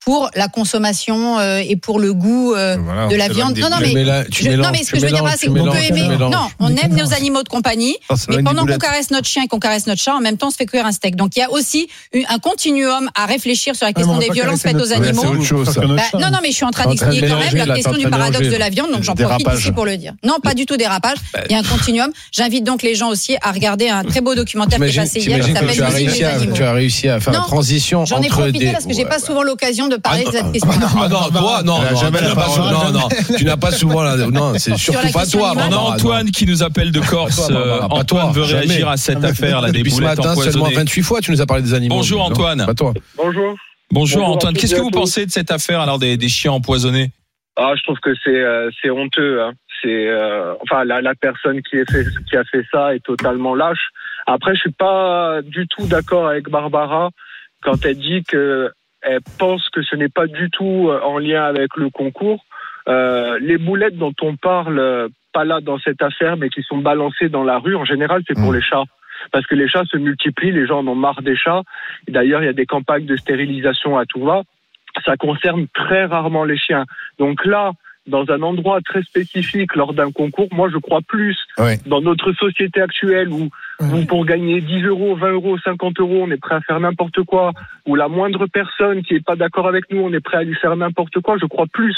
pour 0.06 0.30
la 0.36 0.48
consommation 0.48 1.38
euh, 1.40 1.62
et 1.68 1.76
pour 1.76 2.00
le 2.00 2.14
goût 2.14 2.54
euh, 2.54 2.78
Voilà, 2.80 3.08
de 3.08 3.16
la 3.16 3.28
viande. 3.28 3.58
Non, 3.58 3.70
non, 3.70 3.78
des- 3.80 3.88
mais, 3.88 3.94
mélanges- 3.94 4.26
non, 4.58 4.70
mais 4.72 4.78
ce 4.80 4.86
tu 4.86 4.92
que 4.94 5.00
je 5.00 5.06
veux 5.06 5.12
dire, 5.12 5.24
mélanges- 5.24 5.38
c'est 5.40 5.48
qu'on 5.48 5.54
peut 5.72 5.78
aimer. 5.78 6.08
mélanges. 6.08 6.32
Non, 6.32 6.48
on 6.60 6.76
aime 6.76 6.96
nos 6.96 7.14
animaux 7.14 7.44
de 7.44 7.50
compagnie, 7.50 7.98
Ah, 8.10 8.16
ça 8.16 8.26
mais 8.30 8.42
pendant 8.44 8.66
qu'on 8.66 8.78
caresse 8.78 9.12
notre 9.12 9.28
chien 9.28 9.44
et 9.44 9.48
qu'on 9.48 9.60
caresse 9.60 9.86
notre 9.88 10.02
chat, 10.02 10.14
en 10.16 10.22
même 10.22 10.38
temps, 10.38 10.48
on 10.48 10.52
se 10.52 10.56
fait 10.56 10.66
cuire 10.66 10.86
un 10.86 10.92
steak. 10.94 11.16
Donc 11.18 11.36
il 11.36 11.40
y 11.40 11.42
a 11.42 11.52
aussi 11.52 11.90
un 12.30 12.40
continuum 12.40 13.10
à 13.16 13.26
réfléchir 13.26 13.76
sur 13.76 13.86
la 13.86 13.94
question 13.94 14.18
des 14.18 14.30
violences 14.30 14.62
faites 14.62 14.76
aux 14.80 14.94
animaux. 14.94 15.26
autre 15.26 15.44
chose, 15.44 15.76
Bah, 15.76 15.84
non, 16.14 16.30
non, 16.32 16.40
mais 16.42 16.52
je 16.52 16.56
suis 16.56 16.66
en 16.66 16.72
train 16.72 16.88
d'expliquer 16.90 17.28
quand 17.28 17.40
même 17.40 17.56
la 17.68 17.76
question 17.76 17.94
du 17.94 18.08
paradoxe 18.10 18.48
de 18.48 18.56
la 18.56 18.70
viande, 18.70 18.92
donc 18.92 19.04
j'en 19.04 19.16
profite 19.16 19.48
ici 19.58 19.72
pour 19.72 19.86
le 19.86 19.98
dire. 19.98 20.14
Non, 20.24 20.40
pas 20.42 20.54
du 20.54 20.66
tout 20.66 20.78
dérapage. 20.78 21.18
Il 21.50 21.52
y 21.52 21.56
a 21.56 21.60
un 21.60 21.64
continuum. 21.64 22.12
J'invite 22.32 22.64
donc 22.64 22.82
les 22.82 22.96
gens 22.96 23.10
aussi 23.10 23.36
à 23.42 23.52
regarder 23.52 23.90
un 23.90 24.04
très 24.04 24.22
beau 24.22 24.36
documentaire 24.36 24.80
qui 24.80 24.86
est 24.86 24.96
passé 24.96 25.20
hier 25.20 25.40
qui 25.44 25.52
s'appelle 25.54 25.76
tu 25.76 26.64
as, 26.64 26.72
réussi 26.72 27.02
des 27.04 27.10
à, 27.10 27.20
faire 27.20 27.34
Non, 27.34 27.40
la 27.40 27.46
transition 27.46 28.06
J'en 28.06 28.22
ai 28.22 28.28
entre 28.28 28.38
profité 28.42 28.66
des. 28.68 28.72
parce 28.72 28.86
que 28.86 28.94
j'ai 28.94 29.06
pas 29.06 29.20
souvent 29.20 29.44
l'occasion 29.44 29.87
de 29.90 29.96
parler 29.98 30.24
Ah, 30.26 30.30
de 30.30 30.36
cette 30.36 30.46
ah, 30.48 30.52
question. 30.52 30.72
Ah 31.02 31.08
non, 31.10 31.30
toi, 31.30 31.62
non, 31.64 31.80
non, 31.82 31.96
jamais 32.00 32.18
tu 32.20 32.24
la 32.24 32.30
n'as 32.30 32.36
pas- 32.36 32.42
parole. 32.42 32.72
non, 32.94 33.00
non, 33.00 33.08
tu 33.38 33.46
n'as 33.46 33.58
pas 33.58 33.72
souvent 33.72 34.04
la, 34.04 34.18
non, 34.18 34.54
c'est 34.58 34.72
Sur 34.78 34.94
surtout 34.94 35.06
la 35.08 35.12
pas 35.14 35.26
toi. 35.26 35.50
animale. 35.52 35.70
On 35.72 35.76
a. 35.92 35.96
Antoine 35.96 36.32
qui 36.32 36.46
nous 36.46 36.64
appelle 36.64 36.92
de 36.92 37.00
Corse. 37.00 37.50
Euh, 37.50 37.82
Antoine 37.84 38.06
toi, 38.06 38.32
veut 38.34 38.44
réagir 38.44 38.90
à 38.90 38.98
cette 38.98 39.24
affaire 39.24 39.62
là 39.62 39.72
des 39.72 39.80
Depuis 39.80 39.92
ce 39.92 40.02
matin, 40.02 40.22
seulement 40.36 40.42
empoisonnées. 40.42 40.76
28 40.76 41.02
fois, 41.04 41.22
tu 41.22 41.32
nous 41.32 41.42
as 41.42 41.46
parlé 41.46 41.64
des 41.64 41.74
animaux. 41.74 41.96
Bonjour, 41.96 42.24
Antoine. 42.24 42.66
Pas 42.66 42.74
toi. 42.74 42.94
Bonjour. 43.18 43.56
Bonjour 43.92 44.28
Antoine, 44.28 44.54
qu'est-ce 44.54 44.76
que 44.76 44.82
vous 44.82 44.92
pensez 44.92 45.26
de 45.26 45.32
cette 45.32 45.50
affaire 45.52 45.80
alors 45.80 45.98
des, 46.00 46.18
des 46.18 46.28
chiens 46.30 46.52
empoisonnés? 46.52 47.12
Ah, 47.56 47.72
je 47.78 47.84
trouve 47.84 47.98
que 48.00 48.14
c'est 48.24 48.30
euh, 48.36 48.70
c'est 48.82 48.90
honteux. 48.90 49.42
Hein. 49.42 49.54
C'est 49.82 50.08
euh, 50.08 50.54
enfin 50.62 50.84
la, 50.84 51.02
la 51.02 51.16
personne 51.16 51.62
qui, 51.62 51.78
est 51.78 51.90
fait, 51.90 52.06
qui 52.30 52.36
a 52.36 52.44
fait 52.44 52.64
ça 52.72 52.94
est 52.96 53.00
totalement 53.04 53.56
lâche. 53.56 53.90
Après, 54.26 54.54
je 54.56 54.60
suis 54.60 54.72
pas 54.72 55.38
du 55.44 55.66
tout 55.70 55.86
d'accord 55.88 56.28
avec 56.28 56.50
Barbara 56.50 57.10
quand 57.64 57.86
elle 57.86 57.98
dit 57.98 58.24
que 58.28 58.72
elle 59.02 59.20
pense 59.38 59.70
que 59.70 59.82
ce 59.82 59.96
n'est 59.96 60.10
pas 60.10 60.28
du 60.28 60.50
tout 60.50 60.90
euh, 60.90 61.00
en 61.02 61.18
lien 61.20 61.44
avec 61.44 61.76
le 61.78 61.90
concours. 61.90 62.46
Euh, 62.88 63.38
les 63.42 63.58
boulettes 63.58 63.98
dont 63.98 64.14
on 64.22 64.36
parle, 64.36 64.80
euh, 64.80 65.10
pas 65.34 65.44
là 65.44 65.60
dans 65.62 65.78
cette 65.80 66.02
affaire, 66.02 66.38
mais 66.38 66.50
qui 66.50 66.64
sont 66.64 66.78
balancées 66.78 67.30
dans 67.30 67.44
la 67.44 67.60
rue, 67.60 67.76
en 67.76 67.86
général, 67.86 68.24
c'est 68.28 68.34
pour 68.34 68.52
Mm. 68.52 68.56
les 68.56 68.62
chats. 68.62 68.84
Parce 69.32 69.46
que 69.46 69.56
les 69.56 69.68
chats 69.68 69.86
se 69.86 69.98
multiplient, 69.98 70.52
les 70.52 70.68
gens 70.68 70.80
en 70.80 70.88
ont 70.88 70.96
marre 70.96 71.22
des 71.22 71.36
chats. 71.36 71.64
D'ailleurs, 72.08 72.42
il 72.44 72.46
y 72.46 72.50
a 72.50 72.54
des 72.54 72.66
campagnes 72.66 73.06
de 73.06 73.16
stérilisation 73.16 73.98
à 73.98 74.06
tout 74.06 74.24
va. 74.24 74.44
Ça 75.06 75.18
concerne 75.18 75.68
très 75.74 76.06
rarement 76.06 76.44
les 76.44 76.58
chiens. 76.58 76.86
Donc 77.20 77.46
là, 77.46 77.72
dans 78.08 78.30
un 78.30 78.42
endroit 78.42 78.80
très 78.82 79.04
spécifique 79.04 79.76
lors 79.76 79.94
d'un 79.94 80.12
concours, 80.12 80.48
moi 80.52 80.70
je 80.72 80.78
crois 80.78 81.02
plus 81.02 81.38
Ouais. 81.58 81.78
dans 81.86 82.02
notre 82.02 82.32
société 82.34 82.82
actuelle 82.82 83.30
où, 83.30 83.50
où 83.82 84.06
pour 84.06 84.26
gagner 84.26 84.62
10 84.62 84.84
euros, 84.86 85.16
20 85.16 85.32
euros, 85.32 85.58
50 85.58 86.00
euros, 86.00 86.24
on 86.24 86.32
est 86.32 86.38
prêt 86.42 86.56
à 86.56 86.62
faire 86.62 86.80
n'importe 86.80 87.24
quoi, 87.24 87.52
où 87.86 87.96
la 87.96 88.08
moindre 88.08 88.46
personne 88.48 89.04
qui 89.04 89.16
est 89.16 89.26
pas 89.26 89.36
d'accord 89.36 89.68
avec 89.68 89.92
nous, 89.92 90.02
on 90.02 90.14
est 90.14 90.20
prêt 90.20 90.38
à 90.38 90.44
lui 90.44 90.56
faire 90.56 90.76
n'importe 90.76 91.20
quoi, 91.20 91.38
je 91.40 91.46
crois 91.46 91.66
plus 91.72 91.96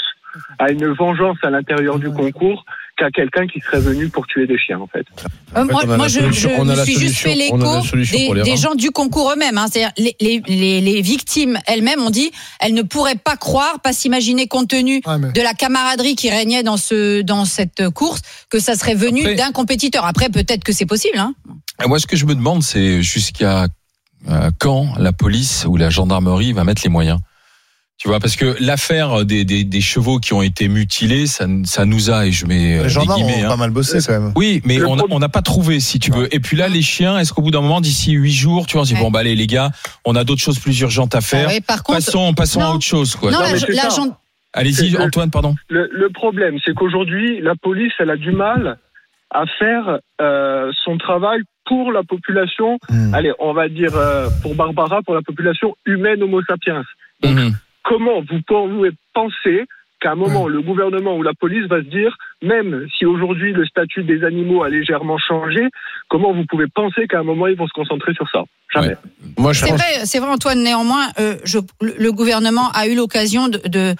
à 0.58 0.70
une 0.70 0.86
vengeance 0.86 1.38
à 1.42 1.50
l'intérieur 1.50 1.98
du 1.98 2.10
concours 2.10 2.64
qu'à 3.00 3.10
quelqu'un 3.10 3.46
qui 3.46 3.60
serait 3.60 3.80
venu 3.80 4.08
pour 4.08 4.26
tuer 4.26 4.46
des 4.46 4.58
chiens 4.58 4.78
en 4.78 4.86
fait. 4.86 5.06
Euh, 5.56 5.64
En 5.72 5.78
fait, 5.78 5.86
moi, 5.86 6.08
je, 6.08 6.20
me 6.20 6.32
suis 6.84 6.94
juste 6.98 7.16
fait 7.16 7.34
l'écho 7.34 7.56
des, 8.44 8.56
gens 8.56 8.74
du 8.74 8.90
concours 8.90 9.32
eux-mêmes. 9.32 9.56
Hein. 9.58 9.66
C'est-à-dire 9.70 9.92
les, 9.96 10.14
les, 10.20 10.42
les, 10.46 10.80
les 10.80 11.00
victimes 11.00 11.58
elles-mêmes 11.66 12.00
ont 12.00 12.10
dit 12.10 12.30
elles 12.60 12.74
ne 12.74 12.82
pourraient 12.82 13.16
pas 13.16 13.36
croire, 13.36 13.80
pas 13.80 13.92
s'imaginer 13.92 14.46
compte 14.46 14.68
tenu 14.68 15.00
Ouais, 15.06 15.18
mais- 15.18 15.32
de 15.32 15.40
la 15.40 15.54
camaraderie 15.54 16.14
qui 16.14 16.30
régnait 16.30 16.62
dans 16.62 16.76
ce 16.76 17.22
dans 17.22 17.44
cette 17.44 17.88
course 17.90 18.20
que 18.50 18.58
ça 18.58 18.74
serait 18.74 18.94
venu 18.94 19.22
Après- 19.22 19.34
d'un 19.36 19.52
compétiteur. 19.52 20.04
Après, 20.04 20.28
peut-être 20.28 20.62
que 20.64 20.72
c'est 20.72 20.86
possible. 20.86 21.18
Hein. 21.18 21.34
Et 21.82 21.88
Moi 21.88 21.98
ce 21.98 22.06
que 22.06 22.16
je 22.16 22.26
me 22.26 22.34
demande 22.34 22.62
c'est 22.62 23.02
jusqu'à 23.02 23.66
euh, 24.28 24.50
quand 24.58 24.94
la 24.98 25.12
police 25.12 25.64
ou 25.66 25.76
la 25.78 25.88
gendarmerie 25.88 26.52
va 26.52 26.64
mettre 26.64 26.82
les 26.84 26.90
moyens? 26.90 27.18
Tu 28.00 28.08
vois, 28.08 28.18
parce 28.18 28.34
que 28.34 28.56
l'affaire 28.60 29.26
des, 29.26 29.44
des, 29.44 29.62
des 29.62 29.80
chevaux 29.82 30.20
qui 30.20 30.32
ont 30.32 30.40
été 30.40 30.68
mutilés, 30.68 31.26
ça, 31.26 31.44
ça 31.64 31.84
nous 31.84 32.10
a, 32.10 32.24
et 32.26 32.32
je 32.32 32.46
mets 32.46 32.76
euh, 32.76 32.76
Les 32.78 32.82
des 32.84 32.88
gendarmes 32.88 33.20
guillemets, 33.20 33.42
ont 33.42 33.46
hein. 33.46 33.50
pas 33.50 33.56
mal 33.58 33.70
bossé 33.72 33.98
quand 34.06 34.12
même. 34.18 34.32
Oui, 34.36 34.62
mais 34.64 34.80
on 34.82 35.18
n'a 35.18 35.28
pas 35.28 35.42
trouvé, 35.42 35.80
si 35.80 35.98
tu 35.98 36.10
veux. 36.10 36.34
Et 36.34 36.40
puis 36.40 36.56
là, 36.56 36.68
les 36.68 36.80
chiens, 36.80 37.18
est-ce 37.18 37.34
qu'au 37.34 37.42
bout 37.42 37.50
d'un 37.50 37.60
moment, 37.60 37.82
d'ici 37.82 38.12
huit 38.12 38.32
jours, 38.32 38.66
tu 38.66 38.72
vois, 38.72 38.82
on 38.82 38.84
se 38.86 38.94
dit, 38.94 38.94
Ouais. 38.94 39.04
bon, 39.04 39.10
bah, 39.10 39.18
allez, 39.20 39.36
les 39.36 39.46
gars, 39.46 39.70
on 40.06 40.16
a 40.16 40.24
d'autres 40.24 40.40
choses 40.40 40.58
plus 40.58 40.80
urgentes 40.80 41.14
à 41.14 41.20
faire. 41.20 41.48
Ah 41.50 41.52
ouais, 41.52 41.60
par 41.60 41.82
contre, 41.82 41.98
Passons, 41.98 42.32
passons 42.32 42.62
à 42.62 42.70
autre 42.70 42.84
chose, 42.86 43.16
quoi. 43.16 43.30
non, 43.32 43.38
Non, 43.40 44.16
Allez-y, 44.54 44.96
Antoine, 44.96 45.30
pardon. 45.30 45.54
Le, 45.68 45.88
le 45.92 46.08
problème, 46.08 46.56
c'est 46.64 46.74
qu'aujourd'hui, 46.74 47.40
la 47.42 47.54
police, 47.54 47.92
elle 48.00 48.10
a 48.10 48.16
du 48.16 48.32
mal 48.32 48.78
à 49.30 49.44
faire 49.58 49.98
euh, 50.22 50.72
son 50.86 50.96
travail 50.96 51.40
pour 51.66 51.92
la 51.92 52.02
population. 52.02 52.78
Hmm. 52.88 53.14
Allez, 53.14 53.32
on 53.38 53.52
va 53.52 53.68
dire 53.68 53.94
euh, 53.94 54.28
pour 54.42 54.54
Barbara, 54.56 55.02
pour 55.02 55.14
la 55.14 55.22
population 55.22 55.74
humaine 55.86 56.22
Homo 56.22 56.40
sapiens. 56.48 56.82
Donc, 57.22 57.34
Mhm. 57.36 57.54
Comment 57.90 58.20
vous 58.20 58.40
pouvez 58.46 58.90
penser 59.14 59.66
qu'à 60.00 60.12
un 60.12 60.14
moment, 60.14 60.48
le 60.48 60.62
gouvernement 60.62 61.16
ou 61.16 61.22
la 61.22 61.34
police 61.34 61.66
va 61.68 61.78
se 61.78 61.88
dire, 61.88 62.16
même 62.40 62.86
si 62.96 63.04
aujourd'hui 63.04 63.52
le 63.52 63.66
statut 63.66 64.02
des 64.04 64.24
animaux 64.24 64.62
a 64.62 64.68
légèrement 64.70 65.18
changé, 65.18 65.60
comment 66.08 66.32
vous 66.32 66.44
pouvez 66.48 66.68
penser 66.74 67.06
qu'à 67.08 67.18
un 67.18 67.22
moment, 67.24 67.48
ils 67.48 67.56
vont 67.56 67.66
se 67.66 67.72
concentrer 67.74 68.14
sur 68.14 68.26
ça? 68.30 68.44
Jamais. 68.72 68.96
Moi, 69.36 69.52
je 69.52 69.60
C'est 69.60 69.70
pense. 69.70 69.78
vrai, 69.78 70.06
c'est 70.06 70.18
vrai, 70.20 70.30
Antoine. 70.30 70.62
Néanmoins, 70.62 71.08
euh, 71.18 71.34
je, 71.44 71.58
le 71.82 71.92
le 71.98 72.12
gouvernement 72.12 72.70
a 72.72 72.86
eu 72.86 72.94
l'occasion 72.94 73.48
de, 73.48 73.58
de 73.66 73.94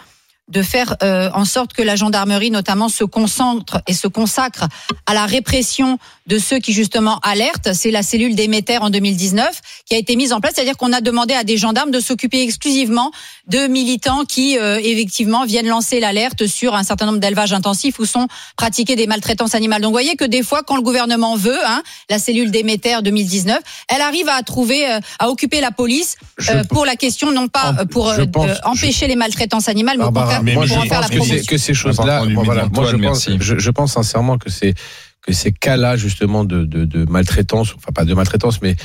de 0.51 0.63
faire 0.63 0.97
euh, 1.03 1.31
en 1.35 1.45
sorte 1.45 1.73
que 1.73 1.83
la 1.83 1.97
gendarmerie, 1.97 2.51
notamment, 2.51 2.89
se 2.89 3.05
concentre 3.05 3.81
et 3.87 3.95
se 3.95 4.09
consacre 4.09 4.67
à 5.07 5.15
la 5.15 5.27
répression 5.27 5.99
de 6.27 6.39
ceux 6.39 6.59
qui 6.59 6.73
justement 6.73 7.19
alertent. 7.23 7.73
C'est 7.73 7.91
la 7.91 8.03
cellule 8.03 8.35
d'émetter 8.37 8.79
en 8.79 8.91
2019 8.91 9.61
qui 9.87 9.95
a 9.95 9.99
été 9.99 10.15
mise 10.17 10.33
en 10.33 10.41
place, 10.41 10.53
c'est-à-dire 10.55 10.77
qu'on 10.77 10.93
a 10.93 11.01
demandé 11.01 11.35
à 11.35 11.45
des 11.45 11.57
gendarmes 11.57 11.91
de 11.91 12.01
s'occuper 12.01 12.43
exclusivement 12.43 13.11
de 13.49 13.67
militants 13.67 14.25
qui, 14.25 14.59
euh, 14.59 14.79
effectivement, 14.83 15.45
viennent 15.45 15.67
lancer 15.67 15.99
l'alerte 15.99 16.47
sur 16.47 16.75
un 16.75 16.83
certain 16.85 17.07
nombre 17.07 17.19
d'élevages 17.19 17.53
intensifs 17.53 17.99
où 17.99 18.05
sont 18.05 18.29
pratiquées 18.57 18.97
des 18.97 19.07
maltraitances 19.07 19.55
animales. 19.55 19.81
Donc, 19.83 19.89
vous 19.91 19.95
voyez 19.95 20.17
que 20.17 20.25
des 20.25 20.43
fois, 20.43 20.63
quand 20.63 20.77
le 20.77 20.83
gouvernement 20.83 21.37
veut, 21.37 21.59
hein, 21.67 21.83
la 22.09 22.19
cellule 22.19 22.51
d'émetter 22.51 22.95
2019, 23.03 23.59
elle 23.89 24.01
arrive 24.01 24.29
à 24.29 24.43
trouver, 24.43 24.89
euh, 24.89 25.01
à 25.19 25.29
occuper 25.31 25.61
la 25.61 25.71
police 25.71 26.17
euh, 26.51 26.65
pour 26.65 26.85
la 26.87 26.97
question, 26.97 27.33
non 27.33 27.49
pas 27.49 27.75
euh, 27.81 27.85
pour 27.85 28.09
euh, 28.09 28.25
pense- 28.27 28.59
empêcher 28.65 29.07
les 29.09 29.17
maltraitances 29.17 29.69
animales, 29.69 29.99
mais 29.99 30.05
au 30.05 30.13
contraire 30.13 30.40
mais- 30.43 30.55
moi, 30.55 30.67
je 30.67 30.75
pense 30.75 31.47
que, 31.47 31.59
ces 31.59 31.75
choses-là, 31.75 32.23
voilà, 32.35 32.69
moi 32.69 32.85
je 32.87 32.97
pense, 32.97 33.29
merci. 33.29 33.37
je, 33.41 33.59
je 33.59 33.71
pense 33.71 33.93
sincèrement 33.93 34.39
que 34.39 34.51
c'est 34.51 34.75
que 35.23 35.33
ces 35.33 35.53
cas-là 35.53 35.97
justement 35.97 36.45
de, 36.45 36.65
de, 36.65 36.85
de 36.85 37.05
maltraitance, 37.05 37.75
enfin 37.77 37.93
pas 37.95 38.05
de 38.05 38.15
maltraitance, 38.15 38.63
mais 38.63 38.77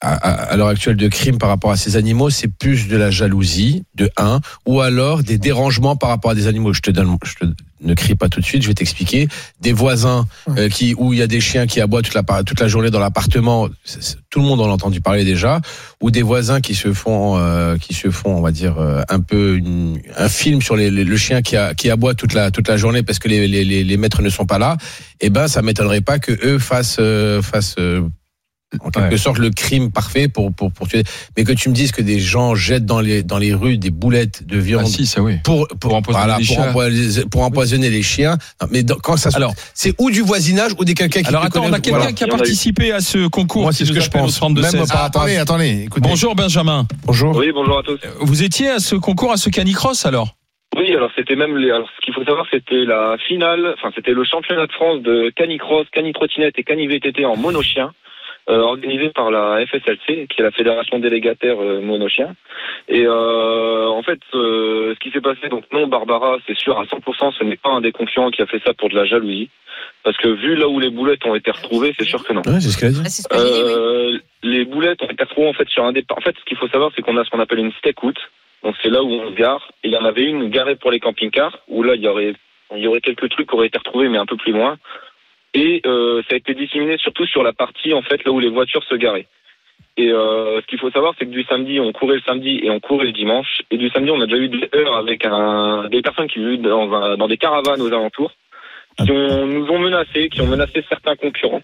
à, 0.00 0.14
à, 0.14 0.30
à 0.52 0.56
l'heure 0.56 0.68
actuelle 0.68 0.96
de 0.96 1.06
crime 1.08 1.38
par 1.38 1.48
rapport 1.48 1.70
à 1.70 1.76
ces 1.76 1.96
animaux, 1.96 2.28
c'est 2.30 2.48
plus 2.48 2.88
de 2.88 2.96
la 2.96 3.10
jalousie, 3.10 3.84
de 3.94 4.10
un, 4.16 4.40
ou 4.66 4.80
alors 4.80 5.22
des 5.22 5.38
dérangements 5.38 5.94
par 5.96 6.08
rapport 6.08 6.30
à 6.32 6.34
des 6.34 6.46
animaux. 6.48 6.72
Je 6.72 6.80
te 6.80 6.90
donne, 6.90 7.16
je 7.24 7.34
te 7.34 7.44
ne 7.82 7.94
crie 7.94 8.14
pas 8.14 8.28
tout 8.28 8.40
de 8.40 8.44
suite, 8.44 8.62
je 8.62 8.68
vais 8.68 8.74
t'expliquer. 8.74 9.28
Des 9.60 9.72
voisins 9.72 10.26
euh, 10.56 10.68
qui 10.68 10.94
où 10.96 11.12
il 11.12 11.18
y 11.18 11.22
a 11.22 11.26
des 11.26 11.40
chiens 11.40 11.66
qui 11.66 11.80
aboient 11.80 12.02
toute 12.02 12.14
la 12.14 12.22
toute 12.44 12.60
la 12.60 12.68
journée 12.68 12.90
dans 12.90 13.00
l'appartement, 13.00 13.68
tout 14.30 14.40
le 14.40 14.46
monde 14.46 14.60
en 14.60 14.66
a 14.70 14.72
entendu 14.72 15.00
parler 15.00 15.24
déjà, 15.24 15.60
ou 16.00 16.10
des 16.10 16.22
voisins 16.22 16.60
qui 16.60 16.74
se 16.74 16.92
font 16.92 17.36
euh, 17.38 17.76
qui 17.78 17.94
se 17.94 18.10
font, 18.10 18.36
on 18.36 18.40
va 18.40 18.52
dire 18.52 18.78
euh, 18.78 19.02
un 19.08 19.20
peu 19.20 19.56
une- 19.56 20.00
un 20.16 20.28
film 20.28 20.62
sur 20.62 20.76
les, 20.76 20.90
les- 20.90 21.04
le 21.04 21.16
chien 21.16 21.42
qui 21.42 21.56
a, 21.56 21.74
qui 21.74 21.90
aboie 21.90 22.14
toute 22.14 22.32
la 22.34 22.50
toute 22.50 22.68
la 22.68 22.76
journée 22.76 23.02
parce 23.02 23.18
que 23.18 23.28
les, 23.28 23.46
les, 23.48 23.64
les, 23.64 23.84
les 23.84 23.96
maîtres 23.96 24.22
ne 24.22 24.30
sont 24.30 24.46
pas 24.46 24.58
là. 24.58 24.76
Eh 25.20 25.30
ben, 25.30 25.48
ça 25.48 25.62
m'étonnerait 25.62 26.00
pas 26.00 26.18
que 26.18 26.32
eux 26.46 26.58
fassent 26.58 26.96
euh, 27.00 27.42
fassent 27.42 27.76
euh, 27.78 28.02
en 28.80 28.90
quelque 28.90 29.10
Ouais. 29.12 29.16
sorte 29.18 29.38
le 29.38 29.50
crime 29.50 29.90
parfait 29.92 30.28
pour, 30.28 30.52
pour 30.52 30.72
pour 30.72 30.88
tuer. 30.88 31.02
Mais 31.36 31.44
que 31.44 31.52
tu 31.52 31.68
me 31.68 31.74
dises 31.74 31.92
que 31.92 32.02
des 32.02 32.18
gens 32.20 32.54
jettent 32.54 32.86
dans 32.86 33.00
les 33.00 33.22
dans 33.22 33.38
les 33.38 33.52
rues 33.54 33.78
des 33.78 33.90
boulettes 33.90 34.46
de 34.46 34.58
viande 34.58 34.84
Ah, 34.86 34.88
si, 34.88 35.06
ça 35.06 35.22
oui. 35.22 35.36
pour 35.44 35.68
Pour 35.80 35.94
empoisonner 35.94 36.24
voilà, 36.26 36.38
les 36.38 36.46
pour, 36.46 36.54
chiens. 36.56 36.68
empoisonner, 36.70 37.24
pour 37.30 37.42
empoisonner 37.42 37.90
les 37.90 38.02
chiens. 38.02 38.36
Non, 38.60 38.68
mais 38.70 38.82
dans- 38.82 38.96
quand 38.96 39.16
ça 39.16 39.30
se- 39.30 39.36
Alors- 39.36 39.54
c'est 39.74 39.94
ou 39.98 40.10
du 40.10 40.20
voisinage 40.22 40.72
ou 40.78 40.84
des 40.84 40.94
quelqu'un 40.94 41.22
qui 41.22 41.28
Alors 41.28 41.42
te 41.42 41.46
attends, 41.48 41.64
on 41.64 41.72
a 41.72 41.80
quelqu'un 41.80 41.98
Voilà. 41.98 42.12
qui 42.12 42.24
a 42.24 42.28
participé 42.28 42.92
à 42.92 43.00
ce 43.00 43.26
concours. 43.28 43.62
Moi, 43.62 43.72
c'est 43.72 43.84
ce 43.84 43.92
que 43.92 44.00
je 44.00 44.10
pense. 44.10 44.36
32 44.36 44.62
Même 44.62 44.70
16. 44.70 44.88
par 44.88 45.02
Ah, 45.02 45.06
attendez, 45.06 45.36
attendez, 45.36 45.82
écoutez. 45.86 46.08
Bonjour 46.08 46.34
Benjamin. 46.34 46.86
Bonjour. 47.04 47.36
Oui, 47.36 47.50
bonjour 47.52 47.78
à 47.78 47.82
tous. 47.82 47.98
Vous 48.20 48.42
étiez 48.42 48.68
à 48.70 48.78
ce 48.78 48.94
concours, 48.96 49.32
à 49.32 49.36
ce 49.36 49.50
canicross 49.50 50.06
alors? 50.06 50.34
Oui, 50.76 50.90
alors 50.96 51.10
c'était 51.14 51.36
même 51.36 51.56
les. 51.58 51.70
Alors, 51.70 51.86
ce 51.94 52.02
qu'il 52.04 52.14
faut 52.14 52.24
savoir, 52.24 52.46
c'était 52.50 52.86
la 52.86 53.16
finale. 53.28 53.74
Enfin, 53.76 53.90
c'était 53.94 54.12
le 54.12 54.24
championnat 54.24 54.66
de 54.66 54.72
France 54.72 55.02
de 55.02 55.30
canicross, 55.36 55.86
cani-trottinette 55.92 56.54
et 56.56 56.62
cani-VTT 56.64 57.26
en 57.26 57.36
monochien, 57.36 57.90
organisé 58.46 59.10
par 59.10 59.30
la 59.30 59.64
FSLC, 59.66 60.26
qui 60.28 60.40
est 60.40 60.42
la 60.42 60.50
fédération 60.50 60.98
délégataire 60.98 61.60
euh, 61.60 61.80
monochien. 61.80 62.34
Et 62.88 63.04
euh, 63.06 63.88
en 63.88 64.02
fait, 64.02 64.18
euh, 64.34 64.94
ce 64.94 65.00
qui 65.00 65.10
s'est 65.10 65.20
passé, 65.20 65.48
donc 65.48 65.64
non, 65.72 65.86
Barbara, 65.86 66.38
c'est 66.46 66.56
sûr 66.56 66.78
à 66.78 66.84
100%, 66.84 67.32
ce 67.38 67.44
n'est 67.44 67.56
pas 67.56 67.70
un 67.70 67.80
des 67.80 67.92
concurrents 67.92 68.30
qui 68.30 68.42
a 68.42 68.46
fait 68.46 68.60
ça 68.64 68.74
pour 68.74 68.88
de 68.88 68.96
la 68.96 69.04
jalousie, 69.04 69.48
parce 70.04 70.16
que 70.16 70.28
vu 70.28 70.56
là 70.56 70.68
où 70.68 70.80
les 70.80 70.90
boulettes 70.90 71.24
ont 71.24 71.34
été 71.34 71.50
retrouvées, 71.50 71.94
c'est 71.98 72.04
sûr 72.04 72.24
que 72.24 72.32
non. 72.32 72.42
Ouais, 72.46 72.60
c'est 72.60 72.70
ce 72.70 72.78
qu'elle 72.78 72.88
a 72.88 72.92
dit. 72.92 73.22
Ah. 73.30 73.36
Euh, 73.36 74.18
les 74.42 74.64
boulettes 74.64 75.02
ont 75.02 75.08
été 75.08 75.22
retrouvées 75.22 75.48
en 75.48 75.52
fait 75.52 75.68
sur 75.68 75.84
un 75.84 75.92
départ. 75.92 76.18
En 76.18 76.22
fait, 76.22 76.34
ce 76.38 76.44
qu'il 76.44 76.56
faut 76.56 76.68
savoir, 76.68 76.90
c'est 76.94 77.02
qu'on 77.02 77.16
a 77.16 77.24
ce 77.24 77.30
qu'on 77.30 77.40
appelle 77.40 77.60
une 77.60 77.72
stakeout. 77.72 78.14
Donc 78.64 78.76
c'est 78.82 78.90
là 78.90 79.02
où 79.02 79.10
on 79.10 79.30
se 79.30 79.34
gare. 79.34 79.70
Et 79.82 79.88
il 79.88 79.92
y 79.92 79.96
en 79.96 80.04
avait 80.04 80.24
une 80.24 80.48
garée 80.50 80.76
pour 80.76 80.90
les 80.90 81.00
camping-cars, 81.00 81.58
où 81.68 81.82
là 81.82 81.94
il 81.94 82.02
y 82.02 82.08
aurait 82.08 82.34
il 82.74 82.82
y 82.82 82.86
aurait 82.86 83.00
quelques 83.00 83.28
trucs 83.28 83.48
qui 83.48 83.54
auraient 83.54 83.66
été 83.66 83.78
retrouvés, 83.78 84.08
mais 84.08 84.18
un 84.18 84.26
peu 84.26 84.36
plus 84.36 84.52
loin. 84.52 84.78
Et 85.54 85.82
euh, 85.84 86.22
ça 86.28 86.34
a 86.34 86.38
été 86.38 86.54
disséminé 86.54 86.96
surtout 86.98 87.26
sur 87.26 87.42
la 87.42 87.52
partie 87.52 87.92
en 87.92 88.02
fait 88.02 88.24
là 88.24 88.32
où 88.32 88.40
les 88.40 88.48
voitures 88.48 88.84
se 88.84 88.94
garaient. 88.94 89.26
Et 89.98 90.10
euh, 90.10 90.60
ce 90.62 90.66
qu'il 90.66 90.78
faut 90.78 90.90
savoir, 90.90 91.14
c'est 91.18 91.26
que 91.26 91.30
du 91.30 91.44
samedi, 91.44 91.78
on 91.78 91.92
courait 91.92 92.16
le 92.16 92.22
samedi 92.22 92.60
et 92.62 92.70
on 92.70 92.80
courait 92.80 93.06
le 93.06 93.12
dimanche. 93.12 93.60
Et 93.70 93.76
du 93.76 93.90
samedi, 93.90 94.10
on 94.10 94.20
a 94.22 94.26
déjà 94.26 94.38
eu 94.38 94.48
des 94.48 94.68
heures 94.74 94.96
avec 94.96 95.26
un, 95.26 95.88
des 95.90 96.00
personnes 96.00 96.28
qui 96.28 96.38
vivent 96.38 96.62
dans, 96.62 96.90
un, 96.94 97.16
dans 97.18 97.28
des 97.28 97.36
caravanes 97.36 97.82
aux 97.82 97.88
alentours, 97.88 98.32
qui 98.98 99.10
ont, 99.10 99.46
nous 99.46 99.66
ont 99.68 99.78
menacés, 99.78 100.28
qui 100.28 100.40
ont 100.40 100.46
menacé 100.46 100.84
certains 100.88 101.16
concurrents, 101.16 101.62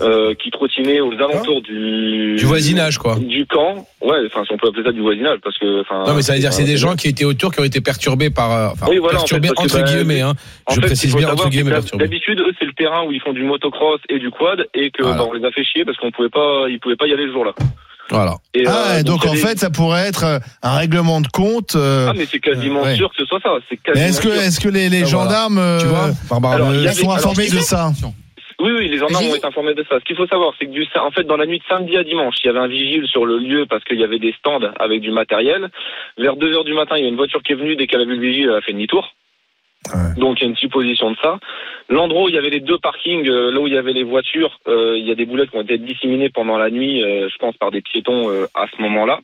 euh, 0.00 0.34
qui 0.34 0.50
trottinaient 0.50 1.00
aux 1.00 1.12
alentours 1.14 1.62
du 1.62 2.36
Du 2.36 2.44
voisinage, 2.46 2.98
quoi. 2.98 3.16
du 3.18 3.46
camp. 3.46 3.86
Ouais, 4.00 4.18
enfin, 4.26 4.44
si 4.44 4.52
on 4.52 4.56
peut 4.58 4.68
appeler 4.68 4.84
ça 4.84 4.92
du 4.92 5.00
voisinage, 5.00 5.38
parce 5.42 5.56
que, 5.58 5.80
enfin. 5.82 6.04
Non, 6.06 6.14
mais 6.14 6.22
ça 6.22 6.32
veut 6.34 6.40
dire 6.40 6.52
c'est 6.52 6.64
des 6.64 6.76
gens 6.76 6.96
qui 6.96 7.08
étaient 7.08 7.24
autour, 7.24 7.52
qui 7.52 7.60
ont 7.60 7.64
été 7.64 7.80
perturbés 7.80 8.30
par, 8.30 8.52
euh, 8.52 8.68
enfin, 8.72 8.86
Oui, 8.88 8.98
voilà, 8.98 9.18
en 9.18 9.26
fait, 9.26 9.38
perturbés 9.40 9.48
parce 9.54 9.66
que, 9.72 9.76
entre 9.78 9.84
bah, 9.84 9.92
guillemets, 9.96 10.20
hein. 10.22 10.34
En 10.66 10.74
Je 10.74 10.80
fait, 10.80 10.86
précise 10.86 11.14
bien 11.16 11.30
entre 11.30 11.44
que 11.44 11.50
guillemets. 11.50 11.72
D'habitude, 11.94 12.40
eux, 12.40 12.52
c'est 12.58 12.64
le 12.66 12.72
terrain 12.74 13.04
où 13.04 13.12
ils 13.12 13.20
font 13.20 13.32
du 13.32 13.42
motocross 13.44 14.00
et 14.08 14.18
du 14.18 14.30
quad, 14.30 14.66
et 14.74 14.90
que 14.90 15.02
Voilà. 15.02 15.18
bah, 15.18 15.24
on 15.28 15.32
les 15.34 15.44
a 15.44 15.50
fait 15.50 15.64
chier 15.64 15.84
parce 15.84 15.96
qu'on 15.98 16.10
pouvait 16.10 16.28
pas, 16.30 16.66
ils 16.68 16.80
pouvaient 16.80 16.96
pas 16.96 17.06
y 17.06 17.12
aller 17.12 17.26
ce 17.26 17.32
jour-là. 17.32 17.52
Voilà. 18.12 18.34
Et, 18.54 18.64
Ah, 18.66 18.70
euh, 18.94 18.98
et 19.00 19.02
donc 19.02 19.24
en 19.26 19.32
des- 19.32 19.38
fait, 19.38 19.58
ça 19.58 19.70
pourrait 19.70 20.06
être 20.06 20.24
euh, 20.24 20.38
un 20.62 20.76
règlement 20.76 21.20
de 21.20 21.28
compte. 21.28 21.74
euh, 21.76 22.08
ah, 22.10 22.12
mais 22.16 22.26
c'est 22.26 22.38
quasiment 22.40 22.82
ouais. 22.82 22.96
sûr 22.96 23.08
que 23.10 23.16
ce 23.18 23.24
soit 23.26 23.40
ça. 23.42 23.50
Est-ce 23.94 24.20
que, 24.20 24.30
sûr. 24.30 24.40
est-ce 24.42 24.60
que 24.60 24.68
les, 24.68 24.88
les 24.88 25.02
Ah, 25.02 25.06
voilà. 25.06 25.24
gendarmes 25.30 25.58
euh, 25.58 25.80
Tu 25.80 25.86
vois, 25.86 26.10
Barbara, 26.30 26.54
alors, 26.54 26.70
le- 26.70 26.76
il 26.76 26.82
y 26.82 26.86
euh, 26.86 26.90
avait- 26.90 27.00
sont 27.02 27.10
informés 27.10 27.48
de 27.48 27.58
ça 27.58 27.90
Oui, 28.60 28.70
oui, 28.78 28.88
les 28.88 28.98
gendarmes 28.98 29.24
ont 29.26 29.34
été 29.34 29.46
informés 29.46 29.74
de 29.74 29.84
ça. 29.88 29.98
Ce 29.98 30.04
qu'il 30.04 30.14
faut 30.16 30.26
savoir, 30.28 30.52
c'est 30.58 30.66
que 30.66 30.70
du, 30.70 30.86
en 31.00 31.10
fait, 31.10 31.24
dans 31.24 31.36
la 31.36 31.46
nuit 31.46 31.58
de 31.58 31.64
samedi 31.68 31.96
à 31.96 32.04
dimanche, 32.04 32.36
il 32.44 32.46
y 32.46 32.50
avait 32.50 32.60
un 32.60 32.68
vigile 32.68 33.06
sur 33.08 33.26
le 33.26 33.38
lieu 33.38 33.66
parce 33.68 33.82
qu'il 33.84 33.98
y 33.98 34.04
avait 34.04 34.20
des 34.20 34.32
stands 34.38 34.60
avec 34.78 35.00
du 35.00 35.10
matériel. 35.10 35.68
Vers 36.18 36.36
2 36.36 36.54
heures 36.54 36.64
du 36.64 36.74
matin, 36.74 36.96
il 36.96 37.02
y 37.02 37.06
a 37.06 37.08
une 37.08 37.16
voiture 37.16 37.42
qui 37.42 37.52
est 37.52 37.56
venue. 37.56 37.74
Dès 37.76 37.86
qu'elle 37.88 38.02
a 38.02 38.04
vu 38.04 38.14
le 38.16 38.22
vigile, 38.22 38.48
elle 38.50 38.56
a 38.58 38.60
fait 38.60 38.72
demi-tour. 38.72 39.08
Donc 40.16 40.40
il 40.40 40.44
y 40.44 40.46
a 40.46 40.50
une 40.50 40.56
supposition 40.56 41.10
de 41.10 41.16
ça. 41.22 41.38
L'endroit 41.88 42.24
où 42.24 42.28
il 42.28 42.34
y 42.34 42.38
avait 42.38 42.50
les 42.50 42.60
deux 42.60 42.78
parkings, 42.78 43.28
euh, 43.28 43.50
là 43.50 43.60
où 43.60 43.66
il 43.66 43.74
y 43.74 43.76
avait 43.76 43.92
les 43.92 44.04
voitures, 44.04 44.60
euh, 44.68 44.96
il 44.96 45.06
y 45.06 45.10
a 45.10 45.14
des 45.14 45.26
boulettes 45.26 45.50
qui 45.50 45.56
ont 45.56 45.62
été 45.62 45.78
disséminées 45.78 46.30
pendant 46.30 46.56
la 46.56 46.70
nuit, 46.70 47.02
euh, 47.02 47.28
je 47.28 47.36
pense 47.38 47.56
par 47.56 47.70
des 47.70 47.82
piétons 47.82 48.30
à 48.54 48.66
ce 48.74 48.80
moment-là. 48.82 49.20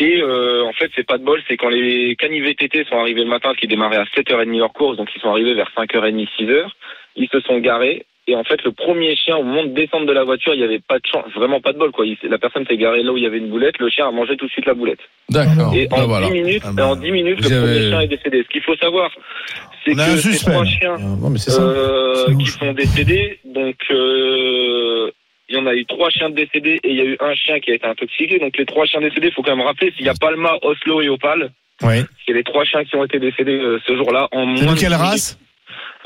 Et 0.00 0.22
en 0.22 0.72
fait, 0.72 0.90
c'est 0.96 1.06
pas 1.06 1.18
de 1.18 1.24
bol, 1.24 1.40
c'est 1.46 1.56
quand 1.56 1.68
les 1.68 2.16
canis 2.16 2.40
VTT 2.40 2.84
sont 2.84 2.98
arrivés 2.98 3.22
le 3.22 3.30
matin, 3.30 3.54
qui 3.54 3.68
démarraient 3.68 3.96
à 3.96 4.04
7h30 4.04 4.58
leur 4.58 4.72
course, 4.72 4.96
donc 4.96 5.08
ils 5.14 5.20
sont 5.20 5.30
arrivés 5.30 5.54
vers 5.54 5.70
5h30, 5.76 6.28
6h, 6.36 6.68
ils 7.16 7.28
se 7.28 7.40
sont 7.40 7.58
garés. 7.58 8.04
Et 8.26 8.34
en 8.34 8.42
fait, 8.44 8.62
le 8.64 8.72
premier 8.72 9.14
chien, 9.16 9.36
au 9.36 9.42
moment 9.42 9.64
de 9.64 9.74
descendre 9.74 10.06
de 10.06 10.12
la 10.12 10.24
voiture, 10.24 10.54
il 10.54 10.58
n'y 10.58 10.64
avait 10.64 10.78
pas 10.80 10.96
de 10.98 11.04
chance, 11.06 11.26
vraiment 11.34 11.60
pas 11.60 11.72
de 11.74 11.78
bol, 11.78 11.90
quoi. 11.92 12.06
Il- 12.06 12.16
la 12.22 12.38
personne 12.38 12.64
s'est 12.66 12.78
garée 12.78 13.02
là 13.02 13.12
où 13.12 13.18
il 13.18 13.22
y 13.22 13.26
avait 13.26 13.36
une 13.36 13.50
boulette, 13.50 13.78
le 13.78 13.90
chien 13.90 14.08
a 14.08 14.10
mangé 14.10 14.34
tout 14.38 14.46
de 14.46 14.50
suite 14.50 14.64
la 14.64 14.72
boulette. 14.72 15.00
D'accord. 15.28 15.74
Et 15.76 15.86
Ah, 15.90 16.02
en, 16.02 16.06
voilà. 16.06 16.26
10 16.28 16.32
minutes, 16.32 16.62
Ah, 16.64 16.70
bah. 16.72 16.86
en 16.88 16.96
10 16.96 17.10
minutes, 17.12 17.40
le 17.40 17.46
avez- 17.54 17.60
premier 17.66 17.88
chien 17.90 18.00
est 18.00 18.06
décédé. 18.08 18.42
Ce 18.44 18.48
qu'il 18.48 18.62
faut 18.62 18.76
savoir, 18.76 19.10
c'est 19.84 19.92
que 19.94 20.00
un 20.00 20.16
ces 20.16 20.38
trois 20.50 20.64
chiens 20.64 20.96
Non, 20.98 21.28
mais 21.28 21.38
c'est 21.38 21.50
ça. 21.50 21.60
euh, 21.62 22.34
qui 22.38 22.46
sont 22.46 22.72
décédés, 22.72 23.40
donc 23.44 23.76
euh, 23.90 25.10
il 25.50 25.56
y 25.56 25.58
en 25.58 25.66
a 25.66 25.74
eu 25.74 25.84
trois 25.84 26.08
chiens 26.10 26.30
décédés 26.30 26.80
et 26.82 26.90
il 26.90 26.96
y 26.96 27.00
a 27.00 27.04
eu 27.04 27.16
un 27.20 27.34
chien 27.34 27.60
qui 27.60 27.70
a 27.72 27.74
été 27.74 27.86
intoxiqué. 27.86 28.38
Donc 28.38 28.56
les 28.56 28.64
trois 28.64 28.86
chiens 28.86 29.00
décédés, 29.00 29.28
il 29.28 29.32
faut 29.34 29.42
quand 29.42 29.54
même 29.54 29.66
rappeler, 29.66 29.92
s'il 29.96 30.06
y 30.06 30.08
a 30.08 30.14
Palma, 30.18 30.54
Oslo 30.62 31.02
et 31.02 31.08
Opal, 31.10 31.50
Oui. 31.82 31.96
c'est 32.26 32.32
les 32.32 32.42
trois 32.42 32.64
chiens 32.64 32.84
qui 32.84 32.96
ont 32.96 33.04
été 33.04 33.18
décédés 33.18 33.58
euh, 33.58 33.78
ce 33.86 33.94
jour-là 33.96 34.28
en 34.32 34.56
C'est 34.56 34.64
moins 34.64 34.74
de 34.74 34.78
quelle 34.80 34.88
dix 34.90 34.96
minutes. 34.96 35.10
race? 35.10 35.38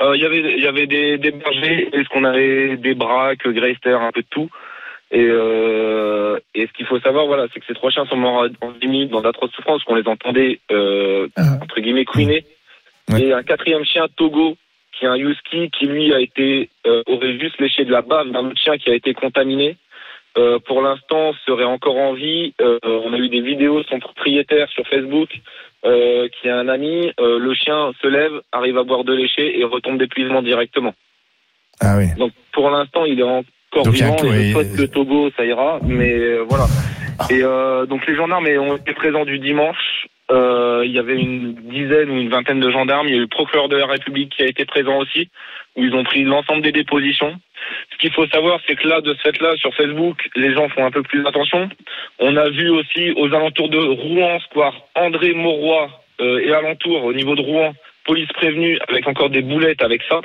Euh, 0.00 0.16
Il 0.16 0.22
y 0.22 0.26
avait, 0.26 0.40
il 0.56 0.62
y 0.62 0.66
avait 0.66 0.86
des, 0.86 1.18
des 1.18 1.30
bergers, 1.32 1.88
et 1.92 2.04
ce 2.04 2.08
qu'on 2.08 2.24
avait 2.24 2.76
des 2.76 2.94
braques, 2.94 3.46
Greister, 3.48 3.94
un 4.00 4.12
peu 4.12 4.22
de 4.22 4.26
tout. 4.30 4.50
Et, 5.10 5.24
euh, 5.26 6.38
et 6.54 6.66
ce 6.66 6.72
qu'il 6.72 6.86
faut 6.86 7.00
savoir, 7.00 7.26
voilà, 7.26 7.46
c'est 7.52 7.60
que 7.60 7.66
ces 7.66 7.74
trois 7.74 7.90
chiens 7.90 8.04
sont 8.06 8.16
morts 8.16 8.46
en 8.60 8.70
10 8.72 8.86
minutes 8.88 9.10
dans 9.10 9.22
d'atroces 9.22 9.52
souffrances, 9.52 9.82
qu'on 9.84 9.94
les 9.94 10.06
entendait, 10.06 10.60
euh, 10.70 11.28
Ah. 11.36 11.58
entre 11.62 11.80
guillemets, 11.80 12.04
couiner. 12.04 12.44
Ouais. 13.10 13.22
Et 13.22 13.32
un 13.32 13.42
quatrième 13.42 13.84
chien, 13.84 14.06
Togo, 14.16 14.56
qui 14.92 15.06
est 15.06 15.08
un 15.08 15.16
husky, 15.16 15.70
qui 15.70 15.86
lui 15.86 16.12
a 16.12 16.20
été, 16.20 16.68
euh, 16.86 17.02
aurait 17.06 17.38
juste 17.38 17.58
léché 17.58 17.84
de 17.84 17.90
la 17.92 18.02
bave 18.02 18.30
d'un 18.30 18.46
autre 18.46 18.60
chien 18.60 18.76
qui 18.76 18.90
a 18.90 18.94
été 18.94 19.14
contaminé. 19.14 19.76
Euh, 20.36 20.58
pour 20.58 20.82
l'instant, 20.82 21.32
serait 21.46 21.64
encore 21.64 21.96
en 21.96 22.12
vie. 22.12 22.52
Euh, 22.60 22.78
on 22.84 23.12
a 23.14 23.16
eu 23.16 23.28
des 23.28 23.40
vidéos 23.40 23.80
de 23.82 23.86
son 23.88 23.98
propriétaire 23.98 24.68
sur 24.68 24.86
Facebook, 24.86 25.30
euh, 25.84 26.28
qui 26.28 26.48
est 26.48 26.52
un 26.52 26.68
ami. 26.68 27.12
Euh, 27.20 27.38
le 27.38 27.54
chien 27.54 27.92
se 28.02 28.08
lève, 28.08 28.32
arrive 28.52 28.78
à 28.78 28.84
boire 28.84 29.04
de 29.04 29.14
lécher 29.14 29.58
et 29.58 29.64
retombe 29.64 29.98
d'épuisement 29.98 30.42
directement. 30.42 30.94
Ah 31.80 31.96
oui. 31.98 32.06
Donc 32.16 32.32
pour 32.52 32.70
l'instant, 32.70 33.04
il 33.04 33.20
est 33.20 33.22
encore 33.22 33.84
Donc, 33.84 33.94
vivant. 33.94 34.16
Et 34.24 34.48
je 34.48 34.52
souhaite 34.52 34.76
que 34.76 34.86
Togo, 34.86 35.30
ça 35.36 35.44
ira. 35.44 35.78
Mais 35.82 36.12
euh, 36.12 36.44
voilà. 36.48 36.64
Et 37.30 37.42
euh, 37.42 37.86
donc 37.86 38.06
les 38.06 38.14
gendarmes 38.14 38.46
ont 38.46 38.76
été 38.76 38.92
présents 38.94 39.24
du 39.24 39.38
dimanche. 39.38 40.06
Euh, 40.30 40.82
il 40.84 40.92
y 40.92 40.98
avait 40.98 41.16
une 41.16 41.54
dizaine 41.54 42.10
ou 42.10 42.18
une 42.18 42.28
vingtaine 42.28 42.60
de 42.60 42.70
gendarmes. 42.70 43.08
Il 43.08 43.10
y 43.12 43.14
a 43.14 43.18
eu 43.18 43.22
le 43.22 43.28
procureur 43.28 43.68
de 43.68 43.76
la 43.76 43.86
République 43.86 44.34
qui 44.36 44.42
a 44.42 44.46
été 44.46 44.64
présent 44.64 44.98
aussi, 44.98 45.30
où 45.78 45.84
ils 45.84 45.94
ont 45.94 46.04
pris 46.04 46.24
l'ensemble 46.24 46.62
des 46.62 46.72
dépositions. 46.72 47.34
Ce 47.92 47.98
qu'il 47.98 48.12
faut 48.12 48.26
savoir, 48.26 48.60
c'est 48.66 48.76
que 48.76 48.86
là, 48.86 49.00
de 49.00 49.14
ce 49.14 49.20
fait-là, 49.20 49.56
sur 49.56 49.74
Facebook, 49.74 50.18
les 50.34 50.52
gens 50.52 50.68
font 50.68 50.84
un 50.84 50.90
peu 50.90 51.02
plus 51.02 51.26
attention. 51.26 51.68
On 52.18 52.36
a 52.36 52.50
vu 52.50 52.68
aussi 52.70 53.12
aux 53.12 53.32
alentours 53.32 53.68
de 53.68 53.78
Rouen, 53.78 54.40
square 54.40 54.74
André 54.94 55.32
Mauroy 55.34 55.88
euh, 56.20 56.40
et 56.40 56.52
alentours, 56.52 57.04
au 57.04 57.12
niveau 57.12 57.34
de 57.36 57.42
Rouen, 57.42 57.74
police 58.04 58.28
prévenue 58.34 58.78
avec 58.88 59.06
encore 59.06 59.30
des 59.30 59.42
boulettes 59.42 59.82
avec 59.82 60.02
ça. 60.08 60.20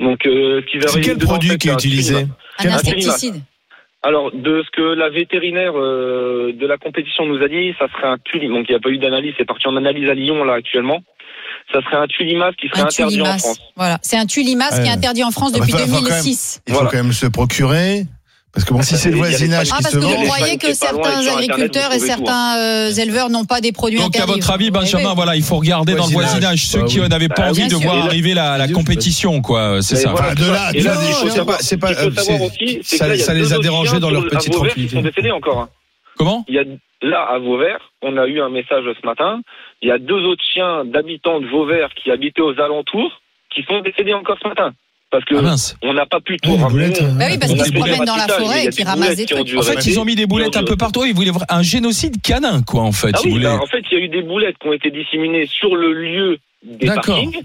Donc, 0.00 0.26
euh, 0.26 0.60
ce 0.60 0.66
qui 0.66 0.78
va 0.78 0.88
C'est 0.88 0.94
arriver 0.94 1.06
quel 1.06 1.18
dedans, 1.18 1.26
en 1.26 1.30
produit 1.34 1.50
fait, 1.50 1.58
qui 1.58 1.68
est 1.68 1.72
un 1.72 1.74
utilisé. 1.74 2.26
Un 2.58 2.68
insecticide. 2.68 3.36
Alors, 4.02 4.32
de 4.32 4.62
ce 4.62 4.70
que 4.70 4.82
la 4.82 5.08
vétérinaire 5.08 5.72
euh, 5.76 6.52
de 6.52 6.66
la 6.66 6.76
compétition 6.76 7.24
nous 7.26 7.42
a 7.42 7.48
dit, 7.48 7.74
ça 7.78 7.88
serait 7.88 8.08
un 8.08 8.18
tulim. 8.18 8.52
Donc, 8.52 8.66
il 8.68 8.72
n'y 8.72 8.76
a 8.76 8.80
pas 8.80 8.90
eu 8.90 8.98
d'analyse, 8.98 9.34
c'est 9.38 9.46
parti 9.46 9.66
en 9.66 9.76
analyse 9.76 10.08
à 10.10 10.14
Lyon, 10.14 10.44
là, 10.44 10.54
actuellement. 10.54 11.02
Ça 11.72 11.80
serait 11.82 11.96
un 11.96 12.06
tulimas 12.06 12.52
qui 12.52 12.68
serait 12.68 12.82
Un 12.82 12.84
interdit 12.84 13.20
en. 13.22 13.24
France. 13.38 13.58
Voilà, 13.76 13.98
c'est 14.02 14.16
un 14.16 14.26
tulimas 14.26 14.70
qui 14.80 14.86
est 14.88 14.90
interdit 14.92 15.24
en 15.24 15.30
France 15.32 15.52
Ah 15.54 15.58
bah, 15.58 15.66
depuis 15.66 15.72
faut- 15.72 15.78
faut 15.78 15.84
quand 15.86 15.92
même- 16.02 16.04
2006. 16.10 16.60
Il 16.66 16.70
faut 16.72 16.74
Voilà. 16.80 16.90
quand 16.90 17.02
même 17.02 17.12
se 17.12 17.26
procurer. 17.26 18.06
Parce 18.52 18.64
que 18.64 18.72
bon, 18.72 18.82
si 18.82 18.96
c'est 18.96 19.10
le 19.10 19.16
voisinage 19.16 19.66
Ah, 19.72 19.78
qui 19.78 19.82
parce 19.82 19.94
se 19.94 19.98
que 19.98 20.04
vend, 20.04 20.10
vous 20.14 20.26
croyez 20.26 20.52
fans 20.52 20.58
que 20.58 20.66
est 20.68 20.80
pas 20.80 20.92
loin, 20.92 21.02
certains 21.02 21.36
agriculteurs 21.38 21.90
vous 21.90 21.96
et 21.96 21.98
certains 21.98 22.56
euh, 22.58 22.92
éleveurs 22.92 23.28
n'ont 23.28 23.44
pas 23.46 23.60
des 23.60 23.72
produits 23.72 23.98
Donc 23.98 24.14
à 24.14 24.22
interdits. 24.22 24.34
votre 24.34 24.50
avis, 24.52 24.66
Vous 24.66 24.74
Benjamin, 24.74 25.12
voilà, 25.14 25.34
il 25.34 25.42
faut 25.42 25.56
regarder 25.56 25.96
dans 25.96 26.06
le 26.06 26.12
Voisinage. 26.12 26.64
ceux 26.66 26.82
Bah 26.82 26.86
qui 26.86 27.00
oui. 27.00 27.08
n'avaient 27.08 27.28
pas 27.28 27.42
Bah, 27.42 27.48
envie 27.50 27.64
de 27.64 27.70
sûr. 27.70 27.80
voir 27.80 28.04
arriver 28.04 28.32
la, 28.32 28.56
compétition, 28.68 29.42
quoi. 29.42 29.82
C'est 29.82 29.96
ça. 29.96 30.10
voilà, 30.10 30.26
Enfin, 30.26 30.34
de 30.34 30.50
là- 30.52 30.72
de 30.72 30.78
là, 30.84 30.94
c'est 30.94 31.44
pas- 31.44 31.58
ça- 31.58 33.16
que 33.16 33.32
les 33.34 33.52
a 33.52 33.58
dérangés 33.58 33.98
dans 33.98 34.10
leur 34.10 34.22
le- 34.22 34.28
petite 34.30 34.50
à 34.50 34.56
tranquillité. 34.56 34.94
sont 34.94 35.02
décédés 35.02 35.32
encore. 35.32 35.58
hein. 35.58 35.68
Comment? 36.16 36.44
Il 36.46 36.54
y 36.54 36.58
a 36.60 36.62
là 37.02 37.26
à 37.34 37.40
Vauvert, 37.40 37.80
on 38.04 38.16
a 38.16 38.26
eu 38.26 38.40
un 38.40 38.50
message 38.50 38.84
ce 39.00 39.06
matin. 39.06 39.40
Il 39.82 39.88
y 39.88 39.92
a 39.92 39.98
deux 39.98 40.22
autres 40.24 40.44
chiens 40.52 40.84
d'habitants 40.84 41.40
de 41.40 41.46
Vauvert 41.46 41.88
qui 41.94 42.10
habitaient 42.10 42.42
aux 42.42 42.58
alentours 42.60 43.20
qui 43.54 43.62
sont 43.64 43.80
décédés 43.80 44.14
encore 44.14 44.36
ce 44.42 44.48
matin 44.48 44.72
parce 45.10 45.24
que 45.26 45.34
Ah 45.36 45.54
on 45.82 45.92
n'a 45.94 46.06
pas 46.06 46.20
pu 46.20 46.36
tout 46.38 46.50
les 46.50 46.56
ramener. 46.58 46.86
euh, 47.00 47.12
Bah 47.18 47.26
oui, 47.30 47.38
parce 47.38 47.52
qu'ils 47.52 47.64
se 47.64 47.72
promènent 47.72 48.04
dans 48.04 48.16
la 48.16 48.26
forêt 48.26 48.64
et 48.66 48.68
qu'ils 48.70 48.84
ramassent 48.86 49.16
des 49.16 49.26
trucs. 49.26 49.40
En 49.56 49.62
fait, 49.62 49.76
rester. 49.76 49.90
ils 49.92 50.00
ont 50.00 50.04
mis 50.04 50.16
des 50.16 50.26
boulettes 50.26 50.56
un 50.56 50.64
peu 50.64 50.76
partout. 50.76 51.04
Ils 51.04 51.14
voulaient 51.14 51.30
un 51.48 51.62
génocide 51.62 52.20
canin, 52.20 52.62
quoi, 52.62 52.82
en 52.82 52.90
fait. 52.92 53.12
Ah 53.14 53.20
oui, 53.24 53.30
voulaient- 53.30 53.44
bah, 53.44 53.60
en 53.62 53.66
fait, 53.66 53.84
il 53.92 53.98
y 53.98 54.00
a 54.00 54.04
eu 54.04 54.08
des 54.08 54.22
boulettes 54.22 54.56
qui 54.60 54.66
ont 54.68 54.72
été 54.72 54.90
disséminées 54.90 55.46
sur 55.46 55.76
le 55.76 55.92
lieu 55.92 56.38
des 56.64 56.86
D'accord. 56.86 57.14
parkings, 57.22 57.42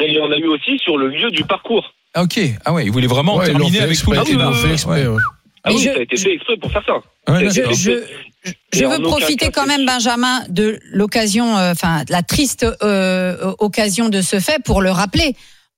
et 0.00 0.06
il 0.06 0.12
y 0.14 0.20
en 0.20 0.30
a 0.30 0.36
eu 0.36 0.46
aussi 0.46 0.78
sur 0.78 0.96
le 0.96 1.08
lieu 1.08 1.30
du 1.32 1.42
parcours. 1.42 1.92
Ah, 2.14 2.22
ok. 2.22 2.38
Ah 2.64 2.72
ouais, 2.72 2.84
ils 2.84 2.92
voulaient 2.92 3.06
vraiment 3.08 3.36
Ouais, 3.36 3.46
terminer 3.46 3.80
avec 3.80 3.98
tout 3.98 4.12
le 4.12 4.18
ils 4.18 5.18
Ah 5.64 5.70
oui, 5.72 5.78
je- 5.78 5.90
ça 5.92 5.98
a 5.98 6.02
été 6.02 6.16
fait 6.16 6.34
exprès 6.34 6.56
pour 6.56 6.70
faire 6.70 6.84
ça. 6.86 7.32
Ouais, 7.32 7.48
Je, 7.50 8.84
veux 8.86 9.02
profiter 9.02 9.50
quand 9.50 9.66
même. 9.66 9.84
Benjamin, 9.84 10.42
de 10.48 10.78
l'occasion, 10.92 11.56
euh, 11.58 11.72
enfin, 11.72 12.04
la 12.08 12.22
triste 12.22 12.64
euh, 12.82 13.52
occasion 13.58 14.08
de 14.08 14.22
ce 14.22 14.40
fait 14.40 14.62
pour 14.64 14.80
le 14.82 14.90
rappeler. 14.90 15.34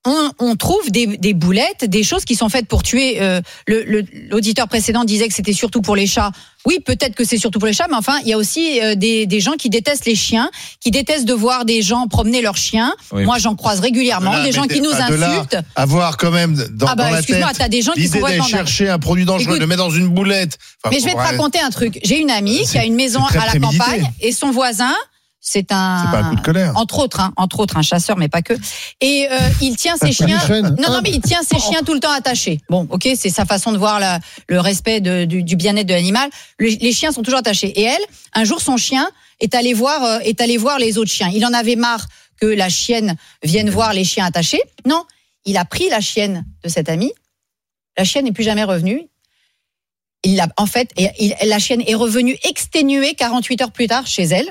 On, 0.06 0.30
on 0.38 0.56
trouve 0.56 0.90
des, 0.90 1.06
des 1.18 1.34
boulettes, 1.34 1.84
des 1.84 2.02
choses 2.02 2.24
qui 2.24 2.34
sont 2.34 2.48
faites 2.48 2.66
pour 2.66 2.82
tuer. 2.82 3.20
euh, 3.20 3.42
le- 3.66 3.84
le- 3.84 4.04
L'auditeur 4.30 4.66
précédent 4.66 5.04
disait 5.04 5.28
que 5.28 5.34
c'était 5.34 5.52
surtout 5.52 5.82
pour 5.82 5.94
les 5.94 6.06
chats. 6.06 6.30
Oui, 6.64 6.78
peut-être 6.84 7.14
que 7.14 7.24
c'est 7.24 7.36
surtout 7.36 7.58
pour 7.58 7.66
les 7.66 7.74
chats, 7.74 7.86
mais 7.90 7.96
enfin, 7.96 8.18
il 8.22 8.28
y 8.28 8.32
a 8.32 8.38
aussi 8.38 8.80
euh, 8.80 8.94
des, 8.94 9.26
des 9.26 9.40
gens 9.40 9.52
qui 9.58 9.68
détestent 9.68 10.06
les 10.06 10.14
chiens, 10.14 10.50
qui 10.80 10.90
détestent 10.90 11.26
de 11.26 11.34
voir 11.34 11.66
des 11.66 11.82
gens 11.82 12.06
promener 12.06 12.40
leurs 12.40 12.56
chiens. 12.56 12.94
Oui. 13.12 13.24
Moi, 13.24 13.36
j'en 13.38 13.56
croise 13.56 13.80
régulièrement, 13.80 14.32
là, 14.32 14.42
des 14.42 14.52
gens 14.52 14.66
qui 14.66 14.80
nous 14.80 14.90
de 14.92 15.14
là 15.16 15.32
insultent. 15.32 15.56
Avoir 15.76 16.16
quand 16.16 16.30
même 16.30 16.54
dans, 16.72 16.86
Ah 16.86 16.94
bah, 16.94 17.04
dans 17.04 17.10
la 17.10 17.18
excuse-moi, 17.18 17.48
tête 17.48 17.58
t'as 17.58 17.68
des 17.68 17.82
gens 17.82 17.92
qui 17.92 18.08
sont 18.08 18.20
d'aller 18.20 18.40
chercher 18.42 18.88
un 18.88 18.98
produit 18.98 19.26
dangereux, 19.26 19.50
Écoute, 19.56 19.60
le 19.60 19.66
mettre 19.66 19.82
dans 19.84 19.90
une 19.90 20.08
boulette. 20.08 20.56
Enfin, 20.82 20.94
Mais 20.94 21.00
je 21.00 21.04
vais 21.04 21.12
te 21.12 21.16
raconter 21.18 21.60
un 21.60 21.70
truc. 21.70 21.98
J'ai 22.04 22.18
une 22.20 22.30
amie 22.30 22.62
qui 22.66 22.78
a 22.78 22.86
une 22.86 22.94
maison 22.94 23.20
très 23.24 23.38
à 23.38 23.52
la 23.52 23.60
campagne 23.60 24.10
et 24.22 24.32
son 24.32 24.50
voisin, 24.50 24.94
c'est 25.40 25.72
un, 25.72 26.04
C'est 26.04 26.10
pas 26.12 26.18
un 26.24 26.28
coup 26.30 26.36
de 26.36 26.40
colère. 26.42 26.76
entre 26.76 26.98
autres, 26.98 27.20
hein, 27.20 27.32
entre 27.36 27.60
autres, 27.60 27.76
un 27.76 27.82
chasseur, 27.82 28.16
mais 28.18 28.28
pas 28.28 28.42
que. 28.42 28.52
Et 29.00 29.26
euh, 29.30 29.38
il 29.62 29.74
tient 29.76 29.96
ses 29.96 30.12
chiens. 30.12 30.38
Non, 30.82 30.92
non, 30.92 31.00
mais 31.02 31.10
il 31.10 31.20
tient 31.20 31.42
ses 31.42 31.58
chiens 31.58 31.82
tout 31.82 31.94
le 31.94 32.00
temps 32.00 32.12
attachés. 32.12 32.60
Bon, 32.68 32.86
ok, 32.90 33.08
c'est 33.16 33.30
sa 33.30 33.44
façon 33.46 33.72
de 33.72 33.78
voir 33.78 33.98
la- 34.00 34.20
le 34.48 34.60
respect 34.60 35.00
de- 35.00 35.24
du, 35.24 35.42
du 35.42 35.56
bien-être 35.56 35.86
de 35.86 35.94
l'animal. 35.94 36.28
Le- 36.58 36.68
les 36.68 36.92
chiens 36.92 37.10
sont 37.12 37.22
toujours 37.22 37.40
attachés. 37.40 37.68
Et 37.80 37.82
elle, 37.84 38.02
un 38.34 38.44
jour, 38.44 38.60
son 38.60 38.76
chien 38.76 39.08
est 39.40 39.54
allé 39.54 39.72
voir, 39.72 40.04
euh, 40.04 40.18
est 40.20 40.40
allé 40.42 40.58
voir 40.58 40.78
les 40.78 40.98
autres 40.98 41.10
chiens. 41.10 41.30
Il 41.34 41.44
en 41.46 41.52
avait 41.54 41.76
marre 41.76 42.06
que 42.40 42.46
la 42.46 42.68
chienne 42.68 43.16
vienne 43.42 43.70
voir 43.70 43.92
les 43.94 44.04
chiens 44.04 44.26
attachés. 44.26 44.60
Non, 44.86 45.04
il 45.46 45.56
a 45.56 45.64
pris 45.64 45.88
la 45.88 46.00
chienne 46.00 46.44
de 46.62 46.68
cet 46.68 46.88
ami. 46.90 47.10
La 47.96 48.04
chienne 48.04 48.24
n'est 48.26 48.32
plus 48.32 48.44
jamais 48.44 48.64
revenue. 48.64 49.02
Il 50.22 50.36
l'a, 50.36 50.48
en 50.58 50.66
fait, 50.66 50.90
il- 50.96 51.34
la 51.46 51.58
chienne 51.58 51.82
est 51.86 51.94
revenue 51.94 52.36
exténuée 52.44 53.14
48 53.14 53.62
heures 53.62 53.72
plus 53.72 53.86
tard 53.86 54.06
chez 54.06 54.24
elle. 54.24 54.50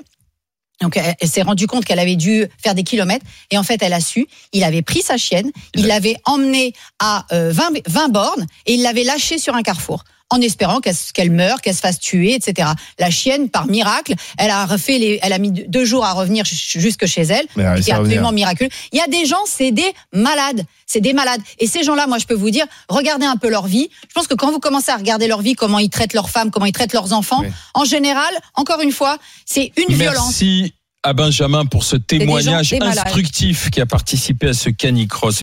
Donc 0.82 0.98
elle, 0.98 1.28
s'est 1.28 1.42
rendue 1.42 1.68
compte 1.68 1.86
qu'elle 1.86 2.00
avait 2.00 2.16
dû 2.16 2.46
faire 2.58 2.76
des 2.76 2.84
kilomètres 2.84 3.26
et 3.52 3.58
en 3.58 3.64
fait 3.64 3.82
elle 3.82 3.94
a 3.94 4.00
su. 4.00 4.28
Il 4.54 4.64
avait 4.64 4.82
pris 4.82 5.02
sa 5.02 5.18
chienne, 5.18 5.52
il 5.76 5.88
l'avait 5.88 6.16
emmenée 6.26 6.74
à 7.00 7.26
euh, 7.34 7.52
20, 7.52 7.82
20 7.88 8.10
bornes 8.10 8.46
et 8.66 8.76
il 8.76 8.84
l'avait 8.84 9.04
lâchée 9.04 9.38
sur 9.38 9.56
un 9.56 9.62
carrefour 9.62 10.04
en 10.30 10.42
espérant 10.42 10.80
qu'elle 10.80 11.32
meure, 11.32 11.62
qu'elle 11.62 11.76
se 11.76 11.80
fasse 11.82 12.00
tuer, 12.00 12.36
etc. 12.36 12.70
La 13.00 13.10
chienne, 13.10 13.50
par 13.50 13.68
miracle, 13.68 14.14
elle 14.38 14.52
a 14.52 14.66
refait 14.66 14.98
les, 14.98 15.20
elle 15.22 15.34
a 15.34 15.40
mis 15.40 15.52
deux 15.52 15.86
jours 15.86 16.06
à 16.06 16.14
revenir 16.14 16.46
jusque 16.46 17.06
chez 17.06 17.22
elle. 17.24 17.46
C'est 17.82 17.92
absolument 17.92 18.32
miraculeux. 18.32 18.70
Il 18.92 18.98
y 18.98 19.02
a 19.02 19.08
des 19.08 19.26
gens, 19.26 19.44
c'est 19.46 19.72
des 19.72 19.92
malades. 20.14 20.64
C'est 20.86 21.02
des 21.02 21.14
malades. 21.14 21.42
Et 21.60 21.68
ces 21.68 21.84
gens-là, 21.84 22.08
moi, 22.08 22.18
je 22.18 22.26
peux 22.26 22.34
vous 22.34 22.50
dire, 22.50 22.66
regardez 22.90 23.26
un 23.26 23.38
peu 23.38 23.50
leur 23.50 23.68
vie. 23.68 23.90
Je 24.08 24.14
pense 24.14 24.28
que 24.28 24.34
quand 24.34 24.52
vous 24.52 24.60
commencez 24.60 24.92
à 24.92 24.98
regarder 24.98 25.28
leur 25.28 25.42
vie, 25.42 25.54
comment 25.54 25.80
ils 25.80 25.90
traitent 25.90 26.14
leurs 26.14 26.30
femmes, 26.30 26.50
comment 26.52 26.66
ils 26.66 26.72
traitent 26.72 26.94
leurs 26.94 27.14
enfants, 27.14 27.42
Oui. 27.42 27.50
en 27.76 27.86
général, 27.86 28.32
encore 28.56 28.82
une 28.82 28.92
fois, 28.92 29.18
c'est 29.46 29.72
une 29.78 29.94
violence. 29.96 30.26
Merci 30.28 30.74
à 31.04 31.14
Benjamin 31.14 31.66
pour 31.66 31.84
ce 31.84 31.96
témoignage 31.96 32.74
instructif 32.74 33.70
qui 33.70 33.80
a 33.80 33.86
participé 33.86 34.50
à 34.50 34.54
ce 34.54 34.70
canicross. 34.70 35.38